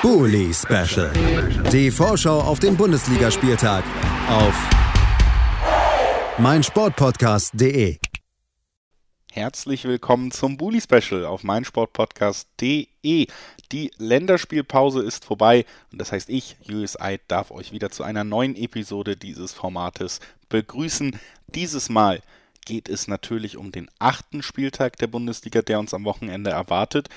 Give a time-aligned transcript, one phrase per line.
[0.00, 1.10] Bully Special.
[1.72, 3.82] Die Vorschau auf den Bundesligaspieltag
[4.28, 4.54] auf
[6.38, 7.98] meinsportpodcast.de.
[9.32, 13.26] Herzlich willkommen zum Bully Special auf meinsportpodcast.de.
[13.72, 18.22] Die Länderspielpause ist vorbei und das heißt, ich, Julius Eid, darf euch wieder zu einer
[18.22, 21.18] neuen Episode dieses Formates begrüßen.
[21.48, 22.22] Dieses Mal
[22.64, 27.08] geht es natürlich um den achten Spieltag der Bundesliga, der uns am Wochenende erwartet.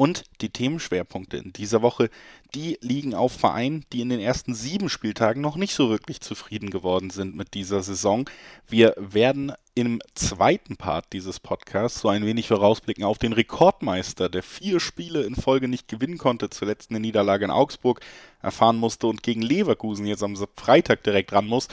[0.00, 2.08] Und die Themenschwerpunkte in dieser Woche,
[2.54, 6.70] die liegen auf Vereinen, die in den ersten sieben Spieltagen noch nicht so wirklich zufrieden
[6.70, 8.24] geworden sind mit dieser Saison.
[8.66, 14.42] Wir werden im zweiten Part dieses Podcasts so ein wenig vorausblicken auf den Rekordmeister, der
[14.42, 18.00] vier Spiele in Folge nicht gewinnen konnte, zuletzt eine Niederlage in Augsburg
[18.40, 21.68] erfahren musste und gegen Leverkusen jetzt am Freitag direkt ran muss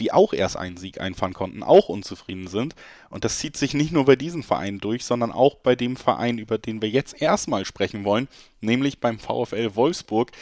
[0.00, 2.74] die auch erst einen Sieg einfahren konnten, auch unzufrieden sind.
[3.10, 6.38] Und das zieht sich nicht nur bei diesem Verein durch, sondern auch bei dem Verein,
[6.38, 8.26] über den wir jetzt erstmal sprechen wollen,
[8.60, 10.32] nämlich beim VfL Wolfsburg.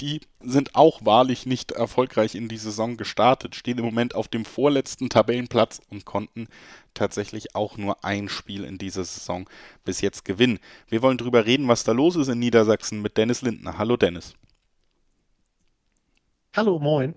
[0.00, 4.44] Die sind auch wahrlich nicht erfolgreich in die Saison gestartet, stehen im Moment auf dem
[4.44, 6.46] vorletzten Tabellenplatz und konnten
[6.94, 9.50] tatsächlich auch nur ein Spiel in dieser Saison
[9.84, 10.60] bis jetzt gewinnen.
[10.88, 13.76] Wir wollen darüber reden, was da los ist in Niedersachsen mit Dennis Lindner.
[13.76, 14.34] Hallo Dennis.
[16.54, 17.16] Hallo, moin.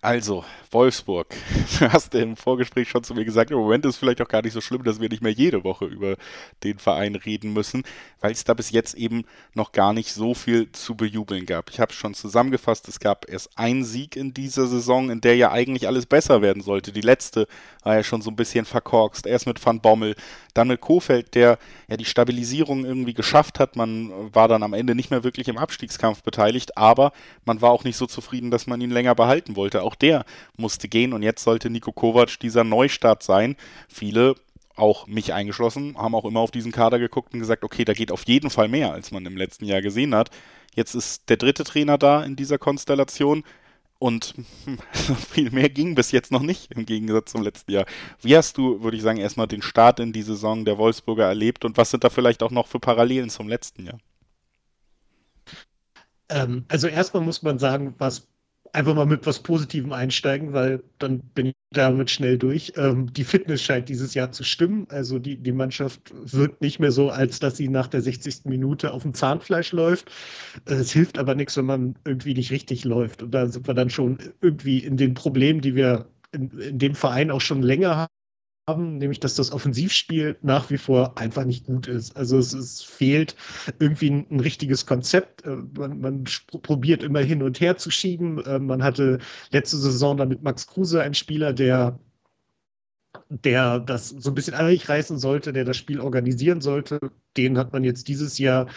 [0.00, 1.34] Also, Wolfsburg.
[1.78, 4.40] Du hast im Vorgespräch schon zu mir gesagt, im Moment ist es vielleicht auch gar
[4.40, 6.16] nicht so schlimm, dass wir nicht mehr jede Woche über
[6.64, 7.82] den Verein reden müssen,
[8.20, 11.70] weil es da bis jetzt eben noch gar nicht so viel zu bejubeln gab.
[11.70, 15.36] Ich habe es schon zusammengefasst, es gab erst einen Sieg in dieser Saison, in der
[15.36, 16.92] ja eigentlich alles besser werden sollte.
[16.92, 17.46] Die letzte
[17.82, 19.26] war ja schon so ein bisschen verkorkst.
[19.26, 20.14] Erst mit Van Bommel,
[20.54, 23.76] dann mit Kofeld, der ja die Stabilisierung irgendwie geschafft hat.
[23.76, 27.12] Man war dann am Ende nicht mehr wirklich im Abstiegskampf beteiligt, aber
[27.44, 29.65] man war auch nicht so zufrieden, dass man ihn länger behalten wollte.
[29.74, 30.24] Auch der
[30.56, 33.56] musste gehen und jetzt sollte Nico Kovac dieser Neustart sein.
[33.88, 34.34] Viele
[34.76, 38.12] auch mich eingeschlossen, haben auch immer auf diesen Kader geguckt und gesagt, okay, da geht
[38.12, 40.30] auf jeden Fall mehr, als man im letzten Jahr gesehen hat.
[40.74, 43.42] Jetzt ist der dritte Trainer da in dieser Konstellation
[43.98, 44.34] und
[45.30, 47.86] viel mehr ging bis jetzt noch nicht im Gegensatz zum letzten Jahr.
[48.20, 51.64] Wie hast du, würde ich sagen, erstmal den Start in die Saison der Wolfsburger erlebt
[51.64, 53.98] und was sind da vielleicht auch noch für Parallelen zum letzten Jahr?
[56.28, 58.28] Ähm, also erstmal muss man sagen, was
[58.76, 62.74] einfach mal mit was Positivem einsteigen, weil dann bin ich damit schnell durch.
[62.76, 64.86] Ähm, die Fitness scheint dieses Jahr zu stimmen.
[64.90, 68.44] Also die, die Mannschaft wirkt nicht mehr so, als dass sie nach der 60.
[68.44, 70.10] Minute auf dem Zahnfleisch läuft.
[70.66, 73.22] Äh, es hilft aber nichts, wenn man irgendwie nicht richtig läuft.
[73.22, 76.94] Und da sind wir dann schon irgendwie in den Problemen, die wir in, in dem
[76.94, 78.08] Verein auch schon länger
[78.68, 82.16] haben nämlich dass das Offensivspiel nach wie vor einfach nicht gut ist.
[82.16, 83.36] Also es, es fehlt
[83.78, 85.44] irgendwie ein, ein, richtiges Konzept.
[85.44, 86.24] Äh, man, man,
[86.62, 88.44] probiert immer hin und her zu schieben.
[88.44, 89.18] Äh, man hatte
[89.50, 91.98] letzte Saison dann mit Max Kruse einen Spieler, der
[93.28, 97.00] der das so ein bisschen reißen sollte, der das Spiel organisieren sollte.
[97.36, 98.68] Den hat man jetzt dieses Jahr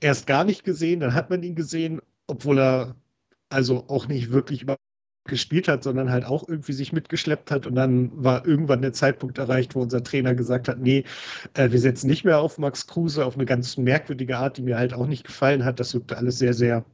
[0.00, 1.00] erst gar nicht gesehen.
[1.00, 2.96] Dann hat man ihn gesehen, obwohl er
[3.48, 4.76] also auch nicht wirklich über
[5.26, 7.66] gespielt hat, sondern halt auch irgendwie sich mitgeschleppt hat.
[7.66, 11.04] Und dann war irgendwann der Zeitpunkt erreicht, wo unser Trainer gesagt hat, nee,
[11.54, 14.78] äh, wir setzen nicht mehr auf Max Kruse auf eine ganz merkwürdige Art, die mir
[14.78, 15.80] halt auch nicht gefallen hat.
[15.80, 16.84] Das wirkte alles sehr, sehr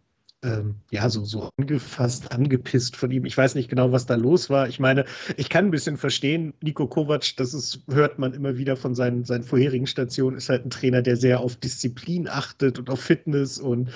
[0.42, 3.24] ähm, ja, so, so angefasst, angepisst von ihm.
[3.24, 4.68] Ich weiß nicht genau, was da los war.
[4.68, 5.04] Ich meine,
[5.36, 9.24] ich kann ein bisschen verstehen, Nico Kovac, das ist, hört man immer wieder von seinen,
[9.24, 13.58] seinen vorherigen Stationen, ist halt ein Trainer, der sehr auf Disziplin achtet und auf Fitness
[13.58, 13.90] und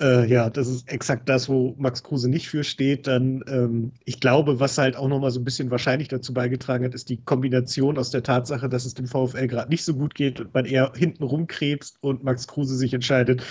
[0.00, 3.06] äh, ja, das ist exakt das, wo Max Kruse nicht für steht.
[3.06, 6.94] Dann, ähm, ich glaube, was halt auch nochmal so ein bisschen wahrscheinlich dazu beigetragen hat,
[6.94, 10.40] ist die Kombination aus der Tatsache, dass es dem VfL gerade nicht so gut geht
[10.40, 13.42] und man eher hinten rumkrebst und Max Kruse sich entscheidet,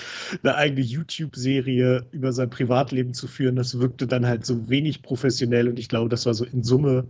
[0.44, 5.02] eine eigene YouTube-Serie über über sein Privatleben zu führen, das wirkte dann halt so wenig
[5.02, 7.08] professionell und ich glaube, das war so in Summe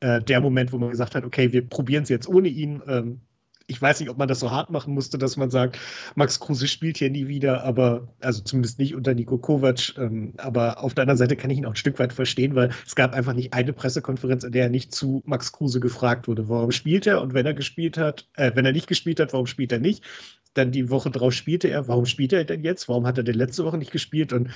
[0.00, 2.80] äh, der Moment, wo man gesagt hat, okay, wir probieren es jetzt ohne ihn.
[2.86, 3.20] Ähm,
[3.66, 5.78] ich weiß nicht, ob man das so hart machen musste, dass man sagt,
[6.16, 9.96] Max Kruse spielt hier nie wieder, aber also zumindest nicht unter Nico Kovac.
[9.96, 12.70] Ähm, aber auf der anderen Seite kann ich ihn auch ein Stück weit verstehen, weil
[12.86, 16.48] es gab einfach nicht eine Pressekonferenz, in der er nicht zu Max Kruse gefragt wurde,
[16.48, 19.46] warum spielt er und wenn er gespielt hat, äh, wenn er nicht gespielt hat, warum
[19.46, 20.04] spielt er nicht?
[20.54, 21.88] Dann die Woche drauf spielte er.
[21.88, 22.88] Warum spielt er denn jetzt?
[22.88, 24.32] Warum hat er denn letzte Woche nicht gespielt?
[24.32, 24.50] Und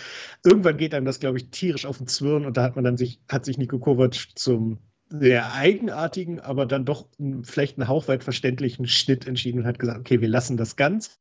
[0.45, 2.97] irgendwann geht einem das, glaube ich, tierisch auf den Zwirn und da hat man dann
[2.97, 4.79] sich, hat sich Nico Kovac zum
[5.11, 7.07] sehr eigenartigen, aber dann doch
[7.43, 11.19] vielleicht einen hauchweit verständlichen Schnitt entschieden und hat gesagt, okay, wir lassen das ganz.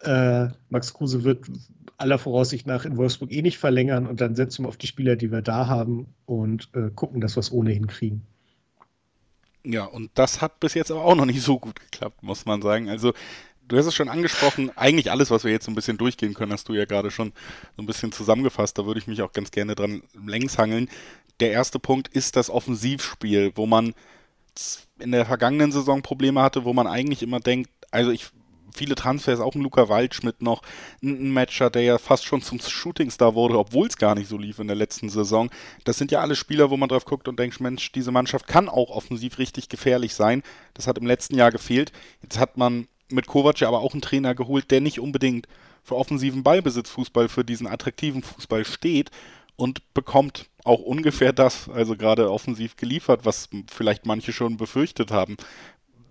[0.00, 1.46] Äh, Max Kruse wird
[1.98, 5.16] aller Voraussicht nach in Wolfsburg eh nicht verlängern und dann setzen wir auf die Spieler,
[5.16, 8.26] die wir da haben und äh, gucken, dass wir es ohnehin kriegen.
[9.64, 12.62] Ja, und das hat bis jetzt aber auch noch nicht so gut geklappt, muss man
[12.62, 12.88] sagen.
[12.88, 13.12] Also
[13.68, 16.52] du hast es schon angesprochen, eigentlich alles, was wir jetzt so ein bisschen durchgehen können,
[16.52, 17.32] hast du ja gerade schon
[17.76, 18.78] so ein bisschen zusammengefasst.
[18.78, 20.88] Da würde ich mich auch ganz gerne dran längs hangeln.
[21.40, 23.94] Der erste Punkt ist das Offensivspiel, wo man
[24.98, 28.26] in der vergangenen Saison Probleme hatte, wo man eigentlich immer denkt, also ich
[28.74, 30.62] viele Transfers, auch ein Luca Waldschmidt noch,
[31.02, 34.58] ein Matcher, der ja fast schon zum Shootingstar wurde, obwohl es gar nicht so lief
[34.58, 35.50] in der letzten Saison.
[35.84, 38.68] Das sind ja alle Spieler, wo man drauf guckt und denkt, Mensch, diese Mannschaft kann
[38.68, 40.42] auch offensiv richtig gefährlich sein.
[40.74, 41.92] Das hat im letzten Jahr gefehlt.
[42.22, 45.46] Jetzt hat man mit Kovac aber auch einen Trainer geholt, der nicht unbedingt
[45.82, 49.10] für offensiven Ballbesitzfußball, für diesen attraktiven Fußball steht
[49.56, 55.36] und bekommt auch ungefähr das, also gerade offensiv geliefert, was vielleicht manche schon befürchtet haben.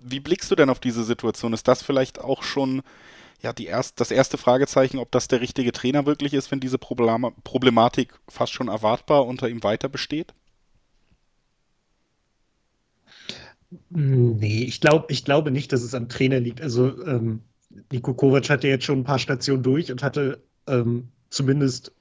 [0.01, 1.53] Wie blickst du denn auf diese Situation?
[1.53, 2.81] Ist das vielleicht auch schon
[3.41, 6.77] ja, die erst, das erste Fragezeichen, ob das der richtige Trainer wirklich ist, wenn diese
[6.77, 10.33] Problematik fast schon erwartbar unter ihm weiter besteht?
[13.89, 16.61] Nee, ich, glaub, ich glaube nicht, dass es am Trainer liegt.
[16.61, 17.41] Also ähm,
[17.91, 21.93] Niko Kovac hatte jetzt schon ein paar Stationen durch und hatte ähm, zumindest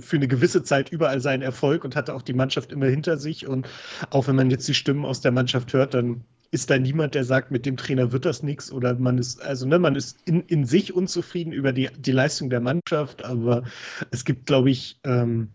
[0.00, 3.46] für eine gewisse Zeit überall seinen Erfolg und hatte auch die Mannschaft immer hinter sich.
[3.46, 3.68] Und
[4.10, 7.24] auch wenn man jetzt die Stimmen aus der Mannschaft hört, dann ist da niemand, der
[7.24, 10.40] sagt, mit dem Trainer wird das nichts oder man ist, also ne, man ist in,
[10.42, 13.64] in sich unzufrieden über die, die Leistung der Mannschaft, aber
[14.12, 15.48] es gibt, glaube ich, ähm,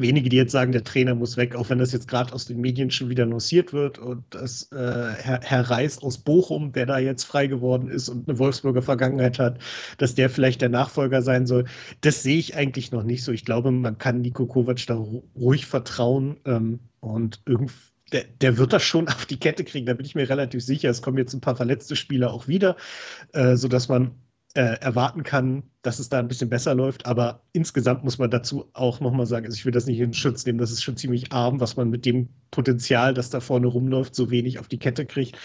[0.00, 2.60] wenige, die jetzt sagen, der Trainer muss weg, auch wenn das jetzt gerade aus den
[2.60, 6.98] Medien schon wieder lanciert wird und dass äh, Herr, Herr Reis aus Bochum, der da
[6.98, 9.58] jetzt frei geworden ist und eine Wolfsburger Vergangenheit hat,
[9.98, 11.64] dass der vielleicht der Nachfolger sein soll.
[12.00, 13.32] Das sehe ich eigentlich noch nicht so.
[13.32, 15.02] Ich glaube, man kann Nico Kovac da
[15.36, 17.74] ruhig vertrauen ähm, und irgendwie
[18.12, 20.90] der, der, wird das schon auf die Kette kriegen, da bin ich mir relativ sicher.
[20.90, 22.76] Es kommen jetzt ein paar verletzte Spieler auch wieder,
[23.32, 24.12] äh, sodass man
[24.54, 27.06] äh, erwarten kann, dass es da ein bisschen besser läuft.
[27.06, 30.44] Aber insgesamt muss man dazu auch nochmal sagen, also ich will das nicht in Schutz
[30.44, 34.14] nehmen, das ist schon ziemlich arm, was man mit dem Potenzial, das da vorne rumläuft,
[34.14, 35.36] so wenig auf die Kette kriegt.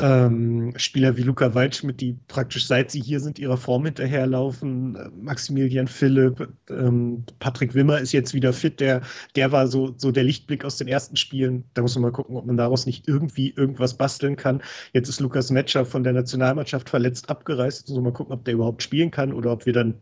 [0.00, 4.96] Ähm, Spieler wie Luca Waldschmidt, die praktisch seit sie hier sind, ihrer Form hinterherlaufen.
[4.96, 9.02] Äh, Maximilian Philipp, ähm, Patrick Wimmer ist jetzt wieder fit, der,
[9.36, 11.64] der war so, so der Lichtblick aus den ersten Spielen.
[11.74, 14.62] Da muss man mal gucken, ob man daraus nicht irgendwie irgendwas basteln kann.
[14.94, 17.88] Jetzt ist Lukas Metscher von der Nationalmannschaft verletzt abgereist.
[17.88, 20.00] Muss man mal gucken, ob der überhaupt spielen kann oder ob wir dann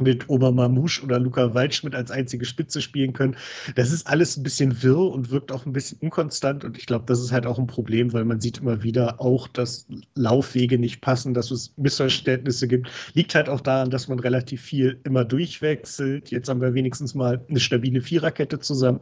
[0.00, 3.36] mit Ober Mamouche oder Luca Waldschmidt als einzige Spitze spielen können.
[3.76, 6.64] Das ist alles ein bisschen wirr und wirkt auch ein bisschen unkonstant.
[6.64, 9.46] Und ich glaube, das ist halt auch ein Problem, weil man sieht immer wieder auch,
[9.46, 12.90] dass Laufwege nicht passen, dass es Missverständnisse gibt.
[13.14, 16.30] Liegt halt auch daran, dass man relativ viel immer durchwechselt.
[16.30, 19.00] Jetzt haben wir wenigstens mal eine stabile Viererkette zusammen.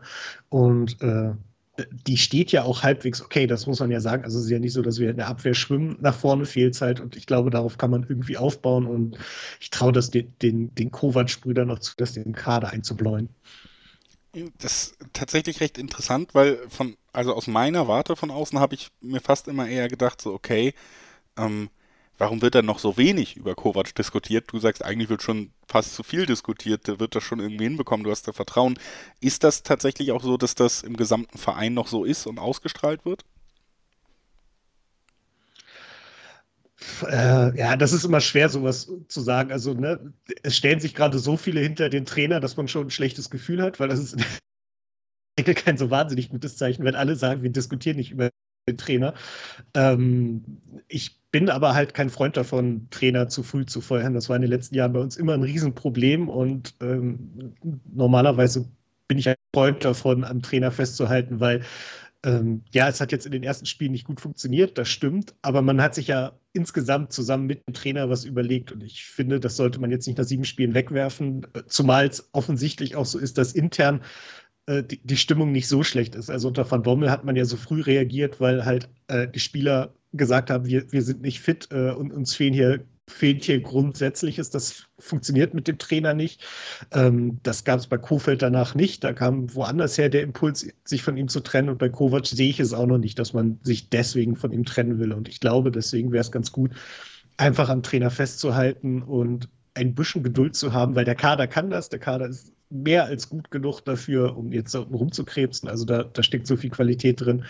[0.51, 1.33] Und äh,
[2.07, 4.25] die steht ja auch halbwegs okay, das muss man ja sagen.
[4.25, 6.79] Also es ist ja nicht so, dass wir in der Abwehr schwimmen, nach vorne fehlt
[6.81, 9.19] halt und ich glaube, darauf kann man irgendwie aufbauen und
[9.61, 13.31] ich traue das den, den, den Kovac-Brüdern noch zu, das den Kader einzubläuen.
[14.59, 18.89] Das ist tatsächlich recht interessant, weil von, also aus meiner Warte von außen habe ich
[19.01, 20.75] mir fast immer eher gedacht, so, okay,
[21.37, 21.69] ähm,
[22.19, 24.53] warum wird dann noch so wenig über Kovac diskutiert?
[24.53, 28.05] Du sagst, eigentlich wird schon fast zu viel diskutiert, der wird das schon irgendwie hinbekommen,
[28.05, 28.79] du hast da Vertrauen.
[29.21, 33.07] Ist das tatsächlich auch so, dass das im gesamten Verein noch so ist und ausgestrahlt
[33.07, 33.25] wird?
[37.09, 39.51] Äh, ja, das ist immer schwer, sowas zu sagen.
[39.51, 42.91] Also, ne, es stellen sich gerade so viele hinter den Trainer, dass man schon ein
[42.91, 44.17] schlechtes Gefühl hat, weil das ist
[45.65, 48.29] kein so wahnsinnig gutes Zeichen, wenn alle sagen, wir diskutieren nicht über
[48.69, 49.15] den Trainer.
[49.75, 50.45] Ähm,
[50.89, 54.15] ich bin aber halt kein Freund davon, Trainer zu früh zu feuern.
[54.15, 57.55] Das war in den letzten Jahren bei uns immer ein Riesenproblem und ähm,
[57.93, 58.69] normalerweise
[59.09, 61.63] bin ich ein Freund davon, am Trainer festzuhalten, weil
[62.25, 65.61] ähm, ja, es hat jetzt in den ersten Spielen nicht gut funktioniert, das stimmt, aber
[65.61, 69.57] man hat sich ja insgesamt zusammen mit dem Trainer was überlegt und ich finde, das
[69.57, 73.53] sollte man jetzt nicht nach sieben Spielen wegwerfen, zumal es offensichtlich auch so ist, dass
[73.53, 74.03] intern
[74.67, 76.31] äh, die, die, Stimmung nicht so schlecht ist.
[76.31, 79.93] Also unter Van Bommel hat man ja so früh reagiert, weil halt äh, die Spieler
[80.13, 84.51] gesagt haben, wir, wir sind nicht fit äh, und uns fehlen hier fehlt hier Grundsätzliches.
[84.51, 86.43] Das funktioniert mit dem Trainer nicht.
[86.93, 89.05] Ähm, das gab es bei Kofeld danach nicht.
[89.05, 91.69] Da kam woanders her der Impuls, sich von ihm zu trennen.
[91.69, 94.65] Und bei Kovac sehe ich es auch noch nicht, dass man sich deswegen von ihm
[94.65, 95.13] trennen will.
[95.13, 96.73] Und ich glaube, deswegen wäre es ganz gut,
[97.37, 101.89] einfach am Trainer festzuhalten und ein bisschen Geduld zu haben, weil der Kader kann das.
[101.89, 105.69] Der Kader ist mehr als gut genug dafür, um jetzt da rumzukrebsen.
[105.69, 107.45] Also da, da steckt so viel Qualität drin,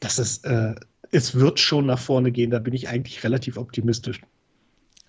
[0.00, 0.74] dass es, äh,
[1.12, 2.50] es wird schon nach vorne gehen.
[2.50, 4.20] Da bin ich eigentlich relativ optimistisch.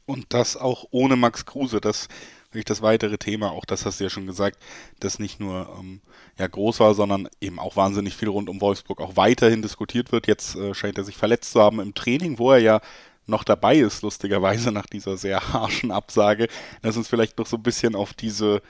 [0.05, 1.81] Und das auch ohne Max Kruse.
[1.81, 2.09] Das
[2.51, 3.51] wirklich das weitere Thema.
[3.51, 4.59] Auch das hast du ja schon gesagt,
[4.99, 6.01] dass nicht nur ähm,
[6.37, 10.27] ja, groß war, sondern eben auch wahnsinnig viel rund um Wolfsburg auch weiterhin diskutiert wird.
[10.27, 12.81] Jetzt äh, scheint er sich verletzt zu haben im Training, wo er ja
[13.25, 16.47] noch dabei ist, lustigerweise nach dieser sehr harschen Absage.
[16.83, 18.61] Lass uns vielleicht noch so ein bisschen auf diese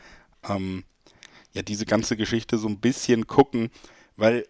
[0.48, 0.84] ähm,
[1.54, 3.70] ja diese ganze Geschichte so ein bisschen gucken,
[4.16, 4.46] weil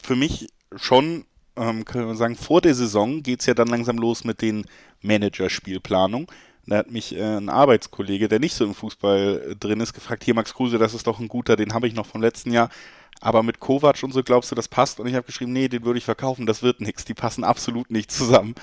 [0.00, 1.24] für mich schon,
[1.56, 4.64] ähm, können wir sagen, vor der Saison geht es ja dann langsam los mit den
[5.00, 6.26] Managerspielplanungen.
[6.66, 10.24] Da hat mich äh, ein Arbeitskollege, der nicht so im Fußball äh, drin ist, gefragt,
[10.24, 12.70] hier Max Kruse, das ist doch ein guter, den habe ich noch vom letzten Jahr.
[13.20, 15.00] Aber mit Kovac und so glaubst du, das passt?
[15.00, 17.04] Und ich habe geschrieben, nee, den würde ich verkaufen, das wird nichts.
[17.04, 18.54] Die passen absolut nicht zusammen.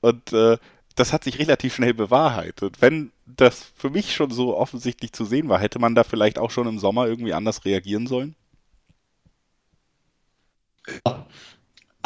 [0.00, 0.58] Und äh,
[0.94, 2.80] das hat sich relativ schnell bewahrheitet.
[2.80, 6.50] Wenn das für mich schon so offensichtlich zu sehen war, hätte man da vielleicht auch
[6.50, 8.34] schon im Sommer irgendwie anders reagieren sollen?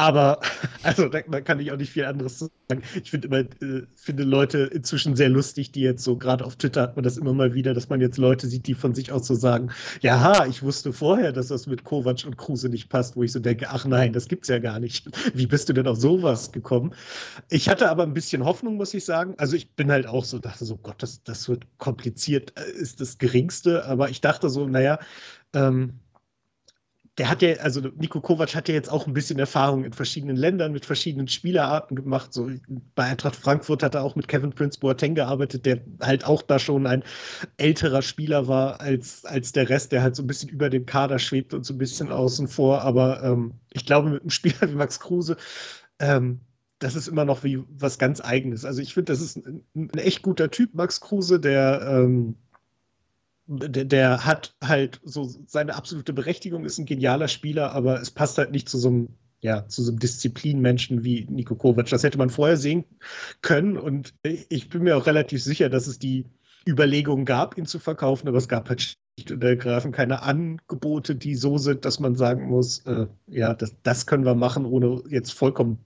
[0.00, 0.40] Aber,
[0.82, 2.82] also da, da, kann ich auch nicht viel anderes sagen.
[3.02, 6.80] Ich finde immer, äh, finde Leute inzwischen sehr lustig, die jetzt so, gerade auf Twitter
[6.80, 9.26] hat man das immer mal wieder, dass man jetzt Leute sieht, die von sich aus
[9.26, 13.22] so sagen, ja, ich wusste vorher, dass das mit Kovac und Kruse nicht passt, wo
[13.22, 15.10] ich so denke, ach nein, das gibt's ja gar nicht.
[15.34, 16.94] Wie bist du denn auf sowas gekommen?
[17.50, 19.34] Ich hatte aber ein bisschen Hoffnung, muss ich sagen.
[19.36, 23.02] Also ich bin halt auch so, dachte so, Gott, das, das wird kompliziert, äh, ist
[23.02, 23.84] das Geringste.
[23.84, 24.98] Aber ich dachte so, naja,
[25.52, 26.00] ähm,
[27.20, 30.36] der hat ja, also Nico Kovac hat ja jetzt auch ein bisschen Erfahrung in verschiedenen
[30.36, 32.32] Ländern mit verschiedenen Spielerarten gemacht.
[32.32, 32.50] So
[32.94, 36.58] bei Eintracht Frankfurt hat er auch mit Kevin Prince Boateng gearbeitet, der halt auch da
[36.58, 37.04] schon ein
[37.58, 41.18] älterer Spieler war als, als der Rest, der halt so ein bisschen über dem Kader
[41.18, 42.80] schwebt und so ein bisschen außen vor.
[42.80, 45.36] Aber ähm, ich glaube, mit einem Spieler wie Max Kruse,
[45.98, 46.40] ähm,
[46.78, 48.64] das ist immer noch wie was ganz Eigenes.
[48.64, 52.36] Also ich finde, das ist ein, ein, echt guter Typ, Max Kruse, der ähm,
[53.50, 58.38] der, der, hat halt so seine absolute Berechtigung, ist ein genialer Spieler, aber es passt
[58.38, 59.08] halt nicht zu so einem,
[59.40, 61.88] ja, zu so einem Disziplinmenschen wie Nico Kovac.
[61.88, 62.84] Das hätte man vorher sehen
[63.42, 66.26] können und ich bin mir auch relativ sicher, dass es die
[66.66, 71.34] Überlegungen gab, ihn zu verkaufen, aber es gab halt schlicht und ergreifend keine Angebote, die
[71.34, 75.32] so sind, dass man sagen muss, äh, ja, das, das können wir machen, ohne jetzt
[75.32, 75.78] vollkommen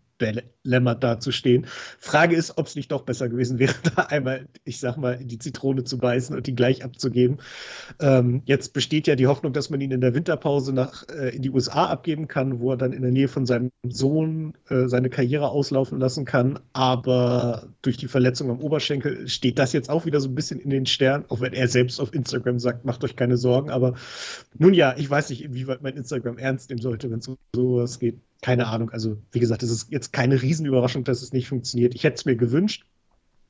[0.64, 1.66] Dilemma dazustehen.
[1.98, 5.28] Frage ist, ob es nicht doch besser gewesen wäre, da einmal, ich sag mal, in
[5.28, 7.38] die Zitrone zu beißen und die gleich abzugeben.
[8.00, 11.42] Ähm, jetzt besteht ja die Hoffnung, dass man ihn in der Winterpause nach, äh, in
[11.42, 15.10] die USA abgeben kann, wo er dann in der Nähe von seinem Sohn äh, seine
[15.10, 16.58] Karriere auslaufen lassen kann.
[16.72, 20.70] Aber durch die Verletzung am Oberschenkel steht das jetzt auch wieder so ein bisschen in
[20.70, 23.70] den Sternen, auch wenn er selbst auf Instagram sagt, macht euch keine Sorgen.
[23.70, 23.94] Aber
[24.58, 27.98] nun ja, ich weiß nicht, inwieweit mein Instagram ernst nehmen sollte, wenn es um sowas
[27.98, 28.90] geht keine Ahnung.
[28.90, 31.94] Also, wie gesagt, es ist jetzt keine Riesenüberraschung, dass es nicht funktioniert.
[31.94, 32.84] Ich hätte es mir gewünscht,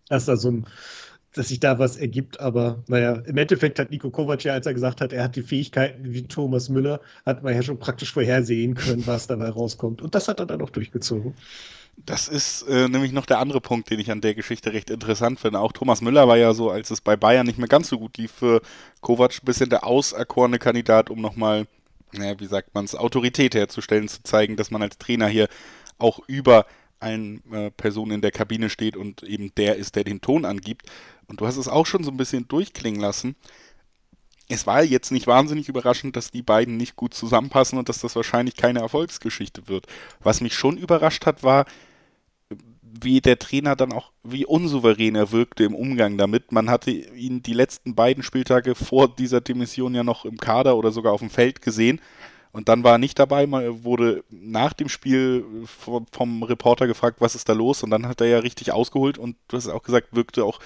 [0.08, 0.66] dass da so ein,
[1.34, 4.75] dass sich da was ergibt, aber naja, im Endeffekt hat Nico Kovac ja, als er
[4.75, 8.75] gesagt hat, er hat die Fähigkeiten wie Thomas Müller, hat man ja schon praktisch vorhersehen
[8.75, 10.00] können, was dabei rauskommt.
[10.00, 11.34] Und das hat er dann auch durchgezogen.
[12.06, 15.38] Das ist äh, nämlich noch der andere Punkt, den ich an der Geschichte recht interessant
[15.38, 15.61] finde.
[15.61, 18.16] Auch Thomas Müller war ja so, als es bei Bayern nicht mehr ganz so gut
[18.18, 18.62] lief, für
[19.00, 21.66] Kovac ein bisschen der auserkorene Kandidat, um nochmal
[22.18, 25.49] naja, wie sagt man es, Autorität herzustellen, zu zeigen, dass man als Trainer hier
[25.99, 26.66] auch über
[27.01, 30.91] allen äh, Personen in der Kabine steht und eben der ist, der den Ton angibt.
[31.27, 33.37] Und du hast es auch schon so ein bisschen durchklingen lassen.
[34.49, 38.15] Es war jetzt nicht wahnsinnig überraschend, dass die beiden nicht gut zusammenpassen und dass das
[38.15, 39.87] wahrscheinlich keine Erfolgsgeschichte wird.
[40.21, 41.65] Was mich schon überrascht hat, war,
[43.03, 46.53] wie der Trainer dann auch, wie unsouverän er wirkte im Umgang damit.
[46.53, 50.93] Man hatte ihn die letzten beiden Spieltage vor dieser Demission ja noch im Kader oder
[50.93, 52.01] sogar auf dem Feld gesehen.
[52.54, 57.16] Und dann war er nicht dabei, man wurde nach dem Spiel vom, vom Reporter gefragt,
[57.20, 57.82] was ist da los?
[57.82, 60.61] Und dann hat er ja richtig ausgeholt und du hast auch gesagt, wirkte auch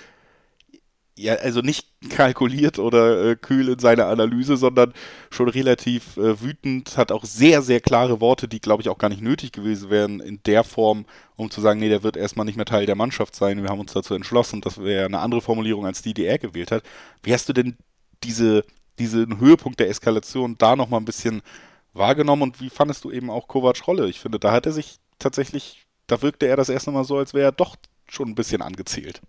[1.17, 4.93] ja, also nicht kalkuliert oder äh, kühl in seiner Analyse, sondern
[5.31, 9.09] schon relativ äh, wütend, hat auch sehr, sehr klare Worte, die, glaube ich, auch gar
[9.09, 12.57] nicht nötig gewesen wären in der Form, um zu sagen, nee, der wird erstmal nicht
[12.57, 13.63] mehr Teil der Mannschaft sein.
[13.63, 14.61] Wir haben uns dazu entschlossen.
[14.61, 16.83] Das wäre eine andere Formulierung, als die, die er gewählt hat.
[17.23, 17.79] Wie hast du denn
[18.25, 18.63] diese,
[18.99, 21.41] diesen Höhepunkt der Eskalation da nochmal ein bisschen
[21.99, 24.09] wahrgenommen und wie fandest du eben auch Kovacs Rolle?
[24.09, 27.35] Ich finde, da hat er sich tatsächlich, da wirkte er das erste Mal so, als
[27.35, 27.77] wäre er doch
[28.09, 29.21] schon ein bisschen angezählt.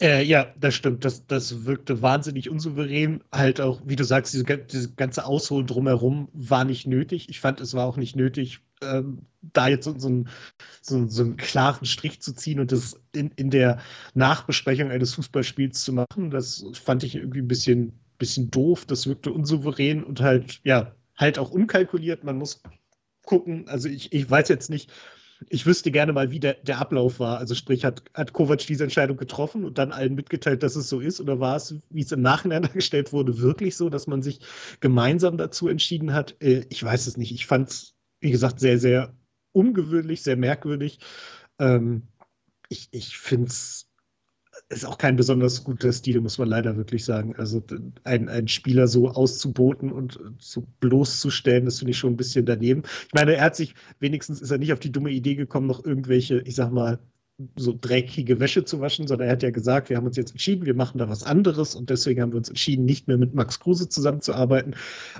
[0.00, 1.04] Äh, ja, das stimmt.
[1.04, 3.24] Das, das wirkte wahnsinnig unsouverän.
[3.32, 7.30] Halt auch, wie du sagst, diese, diese ganze Ausholen drumherum war nicht nötig.
[7.30, 10.28] Ich fand, es war auch nicht nötig, ähm, da jetzt so, so, einen,
[10.82, 13.78] so, so, einen klaren Strich zu ziehen und das in, in der
[14.12, 16.30] Nachbesprechung eines Fußballspiels zu machen.
[16.30, 18.86] Das fand ich irgendwie ein bisschen, bisschen doof.
[18.86, 22.24] Das wirkte unsouverän und halt, ja, halt auch unkalkuliert.
[22.24, 22.62] Man muss
[23.24, 23.68] gucken.
[23.68, 24.90] Also ich, ich weiß jetzt nicht,
[25.48, 27.38] ich wüsste gerne mal, wie der, der Ablauf war.
[27.38, 31.00] Also sprich, hat, hat Kovac diese Entscheidung getroffen und dann allen mitgeteilt, dass es so
[31.00, 31.20] ist?
[31.20, 34.40] Oder war es, wie es im Nachhinein dargestellt wurde, wirklich so, dass man sich
[34.80, 36.36] gemeinsam dazu entschieden hat?
[36.40, 37.32] Äh, ich weiß es nicht.
[37.32, 39.14] Ich fand es, wie gesagt, sehr, sehr
[39.52, 41.00] ungewöhnlich, sehr merkwürdig.
[41.58, 42.08] Ähm,
[42.68, 43.85] ich ich finde es
[44.68, 47.36] ist auch kein besonders guter Stil, muss man leider wirklich sagen.
[47.36, 47.62] Also
[48.04, 52.82] einen, Spieler so auszuboten und so bloßzustellen, das finde ich schon ein bisschen daneben.
[53.06, 55.84] Ich meine, er hat sich, wenigstens ist er nicht auf die dumme Idee gekommen, noch
[55.84, 56.98] irgendwelche, ich sag mal,
[57.56, 60.64] so dreckige Wäsche zu waschen, sondern er hat ja gesagt, wir haben uns jetzt entschieden,
[60.64, 63.60] wir machen da was anderes und deswegen haben wir uns entschieden, nicht mehr mit Max
[63.60, 64.74] Kruse zusammenzuarbeiten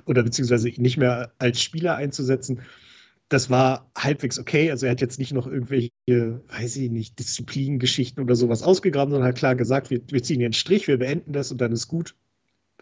[0.06, 2.62] oder beziehungsweise nicht mehr als Spieler einzusetzen
[3.28, 4.70] das war halbwegs okay.
[4.70, 9.28] Also er hat jetzt nicht noch irgendwelche, weiß ich nicht, Disziplingeschichten oder sowas ausgegraben, sondern
[9.28, 11.88] hat klar gesagt, wir, wir ziehen hier einen Strich, wir beenden das und dann ist
[11.88, 12.14] gut.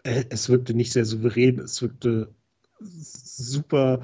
[0.03, 2.33] Äh, es wirkte nicht sehr souverän, es wirkte
[2.79, 4.01] super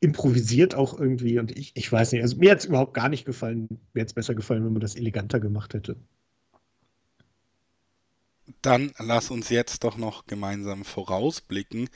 [0.00, 3.24] improvisiert auch irgendwie und ich, ich weiß nicht, also mir hat es überhaupt gar nicht
[3.24, 3.68] gefallen.
[3.92, 5.96] Mir hätte es besser gefallen, wenn man das eleganter gemacht hätte.
[8.62, 11.88] Dann lass uns jetzt doch noch gemeinsam vorausblicken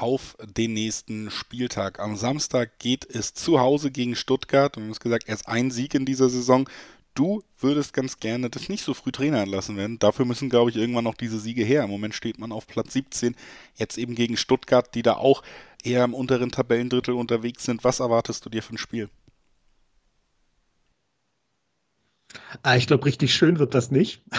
[0.00, 2.00] auf den nächsten Spieltag.
[2.00, 4.76] Am Samstag geht es zu Hause gegen Stuttgart.
[4.76, 6.68] Und wir haben gesagt, erst ein Sieg in dieser Saison.
[7.14, 9.98] Du würdest ganz gerne das nicht so früh Trainer entlassen werden.
[9.98, 11.82] Dafür müssen, glaube ich, irgendwann noch diese Siege her.
[11.82, 13.34] Im Moment steht man auf Platz 17.
[13.74, 15.42] Jetzt eben gegen Stuttgart, die da auch
[15.82, 17.82] eher im unteren Tabellendrittel unterwegs sind.
[17.82, 19.08] Was erwartest du dir für ein Spiel?
[22.76, 24.22] Ich glaube, richtig schön wird das nicht.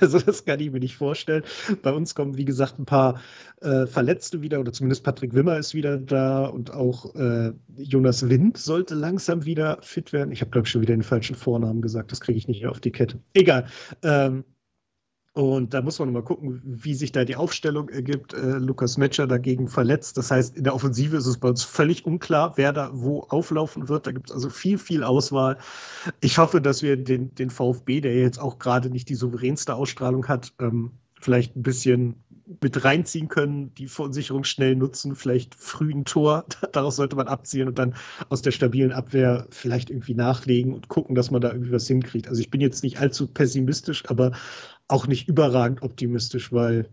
[0.00, 1.42] Also das kann ich mir nicht vorstellen.
[1.82, 3.20] Bei uns kommen, wie gesagt, ein paar
[3.60, 8.56] äh, Verletzte wieder, oder zumindest Patrick Wimmer ist wieder da und auch äh, Jonas Wind
[8.56, 10.30] sollte langsam wieder fit werden.
[10.30, 12.12] Ich habe, glaube ich, schon wieder den falschen Vornamen gesagt.
[12.12, 13.18] Das kriege ich nicht auf die Kette.
[13.34, 13.66] Egal.
[14.02, 14.44] Ähm,
[15.34, 18.34] und da muss man mal gucken, wie sich da die Aufstellung ergibt.
[18.34, 20.16] Äh, Lukas Metscher dagegen verletzt.
[20.16, 23.88] Das heißt, in der Offensive ist es bei uns völlig unklar, wer da wo auflaufen
[23.88, 24.06] wird.
[24.06, 25.58] Da gibt es also viel, viel Auswahl.
[26.20, 30.28] Ich hoffe, dass wir den, den VfB, der jetzt auch gerade nicht die souveränste Ausstrahlung
[30.28, 32.22] hat, ähm, vielleicht ein bisschen
[32.60, 37.68] mit reinziehen können, die Verunsicherung schnell nutzen, vielleicht früh ein Tor, daraus sollte man abzielen
[37.68, 37.94] und dann
[38.28, 42.28] aus der stabilen Abwehr vielleicht irgendwie nachlegen und gucken, dass man da irgendwie was hinkriegt.
[42.28, 44.32] Also ich bin jetzt nicht allzu pessimistisch, aber
[44.88, 46.88] auch nicht überragend optimistisch, weil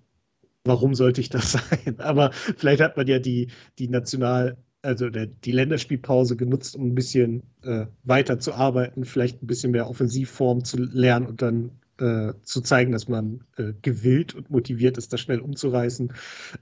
[0.63, 1.99] warum sollte ich das sein?
[1.99, 6.95] Aber vielleicht hat man ja die, die National- also der, die Länderspielpause genutzt, um ein
[6.95, 12.33] bisschen äh, weiter zu arbeiten, vielleicht ein bisschen mehr Offensivform zu lernen und dann äh,
[12.43, 16.13] zu zeigen, dass man äh, gewillt und motiviert ist, das schnell umzureißen.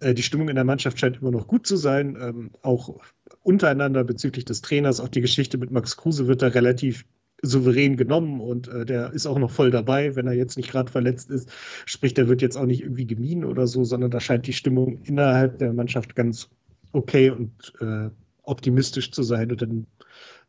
[0.01, 3.00] Äh, die Stimmung in der Mannschaft scheint immer noch gut zu sein, ähm, auch
[3.41, 5.00] untereinander bezüglich des Trainers.
[5.00, 7.05] Auch die Geschichte mit Max Kruse wird da relativ
[7.41, 10.91] souverän genommen und äh, der ist auch noch voll dabei, wenn er jetzt nicht gerade
[10.91, 11.50] verletzt ist.
[11.86, 15.01] Sprich, der wird jetzt auch nicht irgendwie gemieden oder so, sondern da scheint die Stimmung
[15.03, 16.50] innerhalb der Mannschaft ganz
[16.91, 18.10] okay und äh,
[18.43, 19.51] optimistisch zu sein.
[19.51, 19.88] Und dann,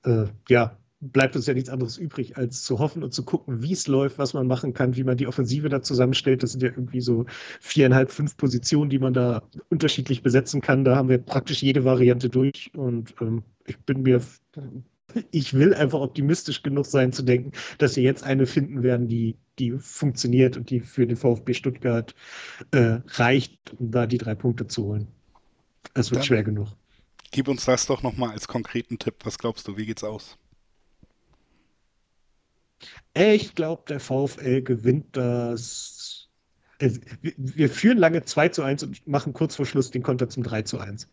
[0.05, 3.73] äh, ja, bleibt uns ja nichts anderes übrig, als zu hoffen und zu gucken, wie
[3.73, 6.43] es läuft, was man machen kann, wie man die Offensive da zusammenstellt.
[6.43, 7.25] Das sind ja irgendwie so
[7.61, 10.85] viereinhalb, fünf Positionen, die man da unterschiedlich besetzen kann.
[10.85, 14.21] Da haben wir praktisch jede Variante durch und ähm, ich bin mir
[15.31, 19.37] ich will einfach optimistisch genug sein zu denken, dass wir jetzt eine finden werden, die,
[19.59, 22.15] die funktioniert und die für den VfB Stuttgart
[22.71, 25.09] äh, reicht, um da die drei Punkte zu holen.
[25.95, 26.69] Es wird Dann schwer genug.
[27.33, 29.15] Gib uns das doch nochmal als konkreten Tipp.
[29.25, 30.37] Was glaubst du, wie geht's aus?
[33.15, 36.29] Ich glaube, der VfL gewinnt das.
[36.79, 36.91] Äh,
[37.21, 40.63] wir führen lange 2 zu 1 und machen kurz vor Schluss den Konter zum 3
[40.63, 41.09] zu 1.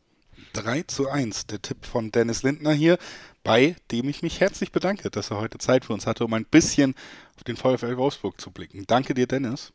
[0.54, 2.98] 3 zu 1, der Tipp von Dennis Lindner hier,
[3.44, 6.46] bei dem ich mich herzlich bedanke, dass er heute Zeit für uns hatte, um ein
[6.46, 6.96] bisschen
[7.36, 8.86] auf den VfL Wolfsburg zu blicken.
[8.88, 9.74] Danke dir, Dennis.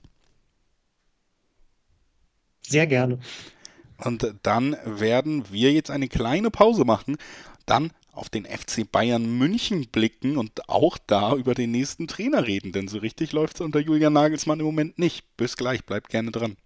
[2.63, 3.19] Sehr gerne.
[3.99, 7.17] Und dann werden wir jetzt eine kleine Pause machen,
[7.67, 12.73] dann auf den FC Bayern München blicken und auch da über den nächsten Trainer reden,
[12.73, 15.37] denn so richtig läuft es unter Julian Nagelsmann im Moment nicht.
[15.37, 16.57] Bis gleich, bleibt gerne dran.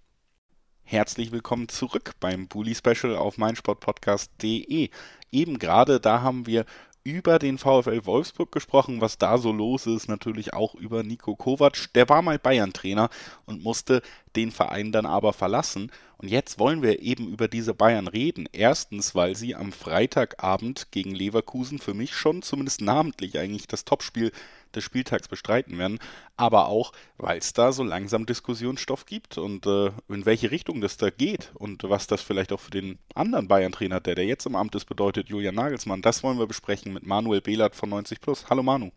[0.83, 4.91] Herzlich willkommen zurück beim Bully Special auf meinsportpodcast.de.
[5.33, 6.65] Eben gerade da haben wir
[7.07, 11.93] über den VfL Wolfsburg gesprochen, was da so los ist, natürlich auch über Nico Kovac.
[11.95, 13.11] Der war mal Bayern-Trainer
[13.45, 14.03] und musste
[14.35, 15.93] den Verein dann aber verlassen.
[16.19, 18.49] Und jetzt wollen wir eben über diese Bayern reden.
[18.51, 24.33] Erstens, weil sie am Freitagabend gegen Leverkusen für mich schon zumindest namentlich eigentlich das Topspiel
[24.75, 25.99] des Spieltags bestreiten werden,
[26.37, 30.97] aber auch, weil es da so langsam Diskussionsstoff gibt und äh, in welche Richtung das
[30.97, 34.57] da geht und was das vielleicht auch für den anderen Bayern-Trainer, der, der jetzt im
[34.57, 36.03] Amt ist, bedeutet, Julian Nagelsmann.
[36.03, 38.47] Das wollen wir besprechen mit Manuel Behlert von 90 Plus.
[38.51, 38.91] Hallo Manu.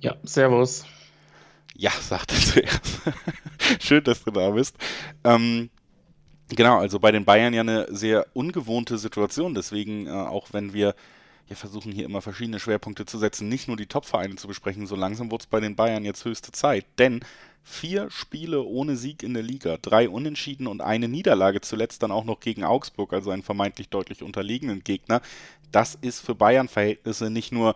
[0.00, 0.84] Ja, servus.
[1.74, 3.00] Ja, sagt er zuerst.
[3.80, 4.76] Schön, dass du da bist.
[5.24, 5.70] Ähm,
[6.48, 9.54] genau, also bei den Bayern ja eine sehr ungewohnte Situation.
[9.54, 10.94] Deswegen, äh, auch wenn wir
[11.48, 14.86] wir versuchen hier immer verschiedene Schwerpunkte zu setzen, nicht nur die Top-Vereine zu besprechen.
[14.86, 17.20] So langsam wurde es bei den Bayern jetzt höchste Zeit, denn
[17.64, 22.24] vier Spiele ohne Sieg in der Liga, drei Unentschieden und eine Niederlage zuletzt dann auch
[22.24, 25.20] noch gegen Augsburg, also einen vermeintlich deutlich unterlegenen Gegner.
[25.72, 27.74] Das ist für Bayern-Verhältnisse nicht nur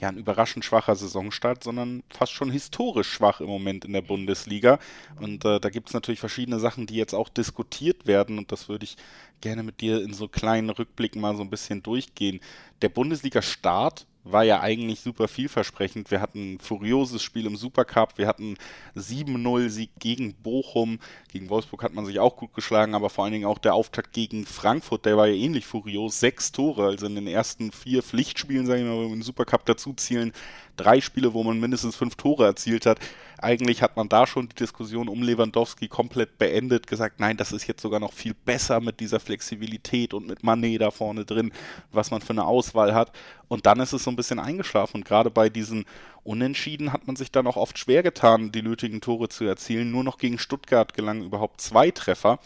[0.00, 4.78] ja ein überraschend schwacher Saisonstart, sondern fast schon historisch schwach im Moment in der Bundesliga.
[5.20, 8.68] Und äh, da gibt es natürlich verschiedene Sachen, die jetzt auch diskutiert werden und das
[8.68, 8.96] würde ich
[9.40, 12.40] gerne mit dir in so kleinen Rückblicken mal so ein bisschen durchgehen.
[12.82, 16.10] Der Bundesliga-Start war ja eigentlich super vielversprechend.
[16.10, 18.56] Wir hatten ein furioses Spiel im Supercup, wir hatten
[18.96, 20.98] 7-0-Sieg gegen Bochum,
[21.30, 24.12] gegen Wolfsburg hat man sich auch gut geschlagen, aber vor allen Dingen auch der Auftakt
[24.12, 26.18] gegen Frankfurt, der war ja ähnlich furios.
[26.18, 30.32] Sechs Tore, also in den ersten vier Pflichtspielen, sagen wir mal, den Supercup dazu zielen,
[30.76, 32.98] drei Spiele, wo man mindestens fünf Tore erzielt hat.
[33.38, 37.66] Eigentlich hat man da schon die Diskussion um Lewandowski komplett beendet, gesagt, nein, das ist
[37.66, 41.52] jetzt sogar noch viel besser mit dieser Flexibilität und mit Manet da vorne drin,
[41.92, 43.12] was man für eine Auswahl hat.
[43.48, 44.98] Und dann ist es so ein bisschen eingeschlafen.
[44.98, 45.84] Und gerade bei diesen
[46.22, 49.90] Unentschieden hat man sich dann auch oft schwer getan, die nötigen Tore zu erzielen.
[49.90, 52.38] Nur noch gegen Stuttgart gelangen überhaupt zwei Treffer.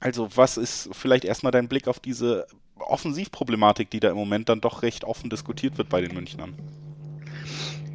[0.00, 2.46] Also was ist vielleicht erstmal dein Blick auf diese
[2.76, 6.54] Offensivproblematik, die da im Moment dann doch recht offen diskutiert wird bei den Münchnern?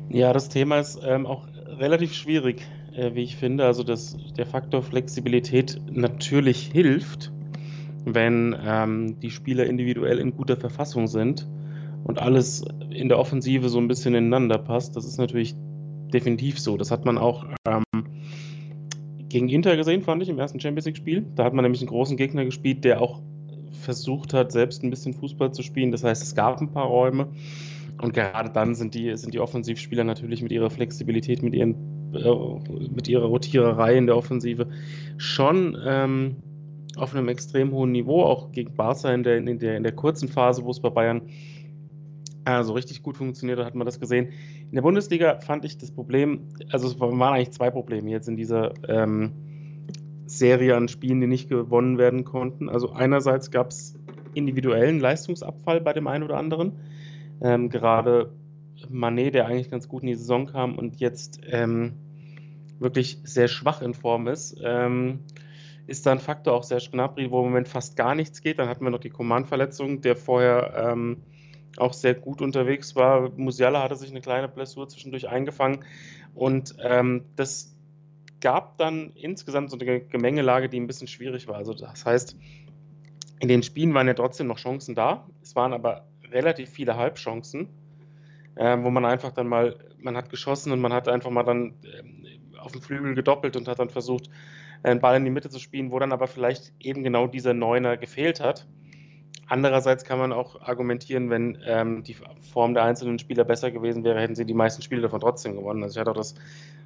[0.09, 1.47] Ja, das Thema ist ähm, auch
[1.79, 2.61] relativ schwierig,
[2.95, 3.65] äh, wie ich finde.
[3.65, 7.31] Also dass der Faktor Flexibilität natürlich hilft,
[8.05, 11.47] wenn ähm, die Spieler individuell in guter Verfassung sind
[12.03, 14.95] und alles in der Offensive so ein bisschen ineinander passt.
[14.95, 15.55] Das ist natürlich
[16.13, 16.77] definitiv so.
[16.77, 17.83] Das hat man auch ähm,
[19.29, 21.25] gegen Inter gesehen, fand ich, im ersten Champions League-Spiel.
[21.35, 23.21] Da hat man nämlich einen großen Gegner gespielt, der auch
[23.71, 25.91] versucht hat, selbst ein bisschen Fußball zu spielen.
[25.91, 27.29] Das heißt, es gab ein paar Räume.
[28.01, 32.89] Und gerade dann sind die, sind die Offensivspieler natürlich mit ihrer Flexibilität, mit, ihren, äh,
[32.89, 34.67] mit ihrer Rotiererei in der Offensive
[35.17, 36.37] schon ähm,
[36.97, 40.27] auf einem extrem hohen Niveau, auch gegen Barca in der, in der, in der kurzen
[40.27, 41.21] Phase, wo es bei Bayern
[42.45, 44.29] äh, so richtig gut funktioniert hat, hat man das gesehen.
[44.69, 48.35] In der Bundesliga fand ich das Problem, also es waren eigentlich zwei Probleme jetzt in
[48.35, 49.31] dieser ähm,
[50.25, 52.69] Serie an Spielen, die nicht gewonnen werden konnten.
[52.69, 53.95] Also einerseits gab es
[54.33, 56.73] individuellen Leistungsabfall bei dem einen oder anderen.
[57.41, 58.31] Ähm, gerade
[58.89, 61.93] Manet, der eigentlich ganz gut in die Saison kam und jetzt ähm,
[62.79, 65.19] wirklich sehr schwach in Form ist, ähm,
[65.87, 68.59] ist da ein Faktor auch sehr Gnabry, wo im Moment fast gar nichts geht.
[68.59, 71.23] Dann hatten wir noch die Command-Verletzung, der vorher ähm,
[71.77, 73.31] auch sehr gut unterwegs war.
[73.35, 75.83] Musiala hatte sich eine kleine Blessur zwischendurch eingefangen
[76.33, 77.75] und ähm, das
[78.39, 81.55] gab dann insgesamt so eine Gemengelage, die ein bisschen schwierig war.
[81.55, 82.37] Also das heißt,
[83.39, 85.27] in den Spielen waren ja trotzdem noch Chancen da.
[85.41, 87.69] Es waren aber relativ viele Halbchancen,
[88.55, 91.73] äh, wo man einfach dann mal, man hat geschossen und man hat einfach mal dann
[91.83, 94.29] äh, auf dem Flügel gedoppelt und hat dann versucht,
[94.83, 97.97] einen Ball in die Mitte zu spielen, wo dann aber vielleicht eben genau dieser Neuner
[97.97, 98.67] gefehlt hat.
[99.47, 102.15] Andererseits kann man auch argumentieren, wenn ähm, die
[102.53, 105.83] Form der einzelnen Spieler besser gewesen wäre, hätten sie die meisten Spiele davon trotzdem gewonnen.
[105.83, 106.35] Also ich hatte auch das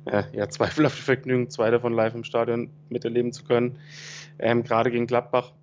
[0.05, 3.77] äh, ja, zweifelhafte Vergnügen, zwei davon live im Stadion miterleben zu können.
[4.39, 5.53] Ähm, gerade gegen Gladbach.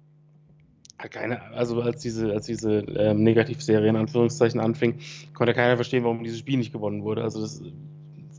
[1.09, 5.01] Keine, also als diese, als diese ähm, Negativserie in Anführungszeichen anfing,
[5.35, 7.23] konnte keiner verstehen, warum dieses Spiel nicht gewonnen wurde.
[7.23, 7.63] Also das,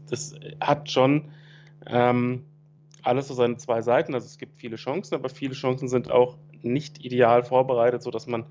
[0.10, 1.26] das hat schon
[1.86, 2.44] ähm,
[3.04, 4.14] alles so seine zwei Seiten.
[4.14, 8.46] Also es gibt viele Chancen, aber viele Chancen sind auch nicht ideal vorbereitet, sodass man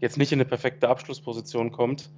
[0.00, 2.10] jetzt nicht in eine perfekte Abschlussposition kommt.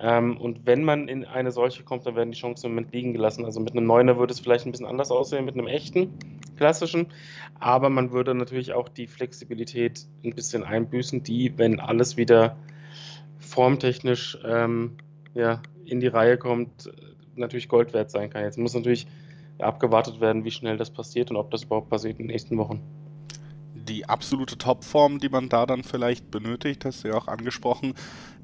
[0.00, 3.12] Ähm, und wenn man in eine solche kommt, dann werden die Chancen im Moment liegen
[3.12, 3.44] gelassen.
[3.44, 6.10] Also mit einem Neuner würde es vielleicht ein bisschen anders aussehen, mit einem echten,
[6.56, 7.06] klassischen.
[7.58, 12.56] Aber man würde natürlich auch die Flexibilität ein bisschen einbüßen, die, wenn alles wieder
[13.38, 14.96] formtechnisch ähm,
[15.34, 16.90] ja, in die Reihe kommt,
[17.34, 18.42] natürlich Gold wert sein kann.
[18.42, 19.06] Jetzt muss natürlich
[19.58, 22.82] abgewartet werden, wie schnell das passiert und ob das überhaupt passiert in den nächsten Wochen
[23.86, 27.94] die absolute Topform, die man da dann vielleicht benötigt, hast du ja auch angesprochen,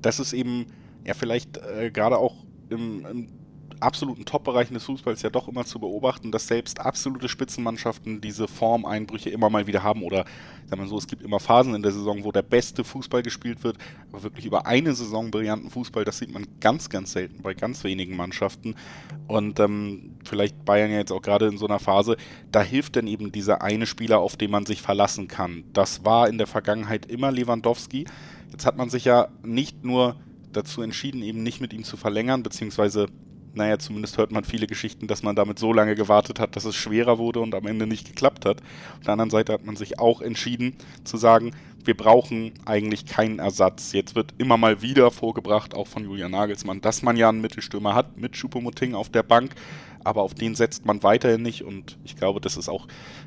[0.01, 0.67] das ist eben
[1.05, 2.35] ja vielleicht äh, gerade auch
[2.71, 3.29] im, im
[3.83, 9.31] absoluten Top-Bereichen des Fußballs ja doch immer zu beobachten, dass selbst absolute Spitzenmannschaften diese Formeinbrüche
[9.31, 10.03] immer mal wieder haben.
[10.03, 10.25] Oder
[10.67, 13.65] sagen wir so, es gibt immer Phasen in der Saison, wo der beste Fußball gespielt
[13.65, 13.77] wird,
[14.11, 17.85] aber wirklich über eine Saison brillanten Fußball, das sieht man ganz, ganz selten bei ganz
[17.85, 18.75] wenigen Mannschaften.
[19.27, 22.17] Und ähm, vielleicht Bayern ja jetzt auch gerade in so einer Phase,
[22.51, 25.65] da hilft dann eben dieser eine Spieler, auf den man sich verlassen kann.
[25.73, 28.07] Das war in der Vergangenheit immer Lewandowski.
[28.51, 30.17] Jetzt hat man sich ja nicht nur
[30.53, 33.07] dazu entschieden, eben nicht mit ihm zu verlängern, beziehungsweise
[33.55, 36.75] naja, zumindest hört man viele Geschichten, dass man damit so lange gewartet hat, dass es
[36.75, 38.61] schwerer wurde und am Ende nicht geklappt hat.
[38.99, 41.53] Auf der anderen Seite hat man sich auch entschieden zu sagen,
[41.85, 43.93] wir brauchen eigentlich keinen Ersatz.
[43.93, 47.95] Jetzt wird immer mal wieder vorgebracht, auch von Julian Nagelsmann, dass man ja einen Mittelstürmer
[47.95, 49.55] hat mit Schupomotting auf der Bank,
[50.05, 52.87] aber auf den setzt man weiterhin nicht und ich glaube, das ist auch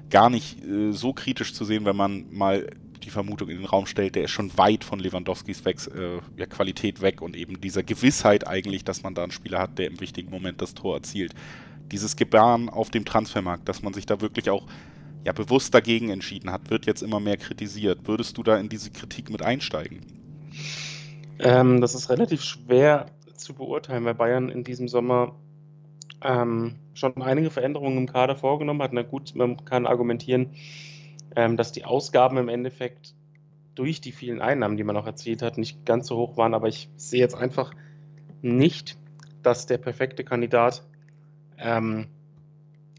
[0.09, 2.69] gar nicht äh, so kritisch zu sehen, wenn man mal
[3.05, 6.45] die Vermutung in den Raum stellt, der ist schon weit von Lewandowskis weg, äh, ja,
[6.45, 9.99] Qualität weg und eben dieser Gewissheit eigentlich, dass man da einen Spieler hat, der im
[9.99, 11.33] wichtigen Moment das Tor erzielt.
[11.91, 14.65] Dieses Gebaren auf dem Transfermarkt, dass man sich da wirklich auch
[15.23, 18.07] ja, bewusst dagegen entschieden hat, wird jetzt immer mehr kritisiert.
[18.07, 20.01] Würdest du da in diese Kritik mit einsteigen?
[21.39, 25.35] Ähm, das ist relativ schwer zu beurteilen, weil Bayern in diesem Sommer
[26.21, 28.93] ähm, schon einige Veränderungen im Kader vorgenommen hat.
[28.93, 30.51] Na gut, man kann argumentieren,
[31.35, 33.13] ähm, dass die Ausgaben im Endeffekt
[33.75, 36.53] durch die vielen Einnahmen, die man auch erzielt hat, nicht ganz so hoch waren.
[36.53, 37.73] Aber ich sehe jetzt einfach
[38.41, 38.97] nicht,
[39.43, 40.83] dass der perfekte Kandidat
[41.57, 42.07] ähm,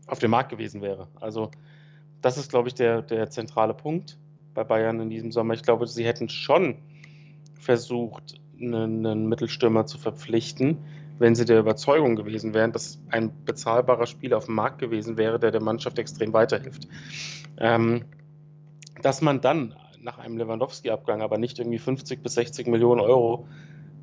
[0.06, 1.08] auf dem Markt gewesen wäre.
[1.20, 1.50] Also
[2.20, 4.18] das ist, glaube ich, der, der zentrale Punkt
[4.54, 5.54] bei Bayern in diesem Sommer.
[5.54, 6.76] Ich glaube, sie hätten schon
[7.54, 10.78] versucht, einen, einen Mittelstürmer zu verpflichten,
[11.18, 15.38] wenn sie der Überzeugung gewesen wären, dass ein bezahlbarer Spieler auf dem Markt gewesen wäre,
[15.38, 16.88] der der Mannschaft extrem weiterhilft.
[17.58, 18.04] Ähm,
[19.06, 23.46] dass man dann nach einem Lewandowski-Abgang aber nicht irgendwie 50 bis 60 Millionen Euro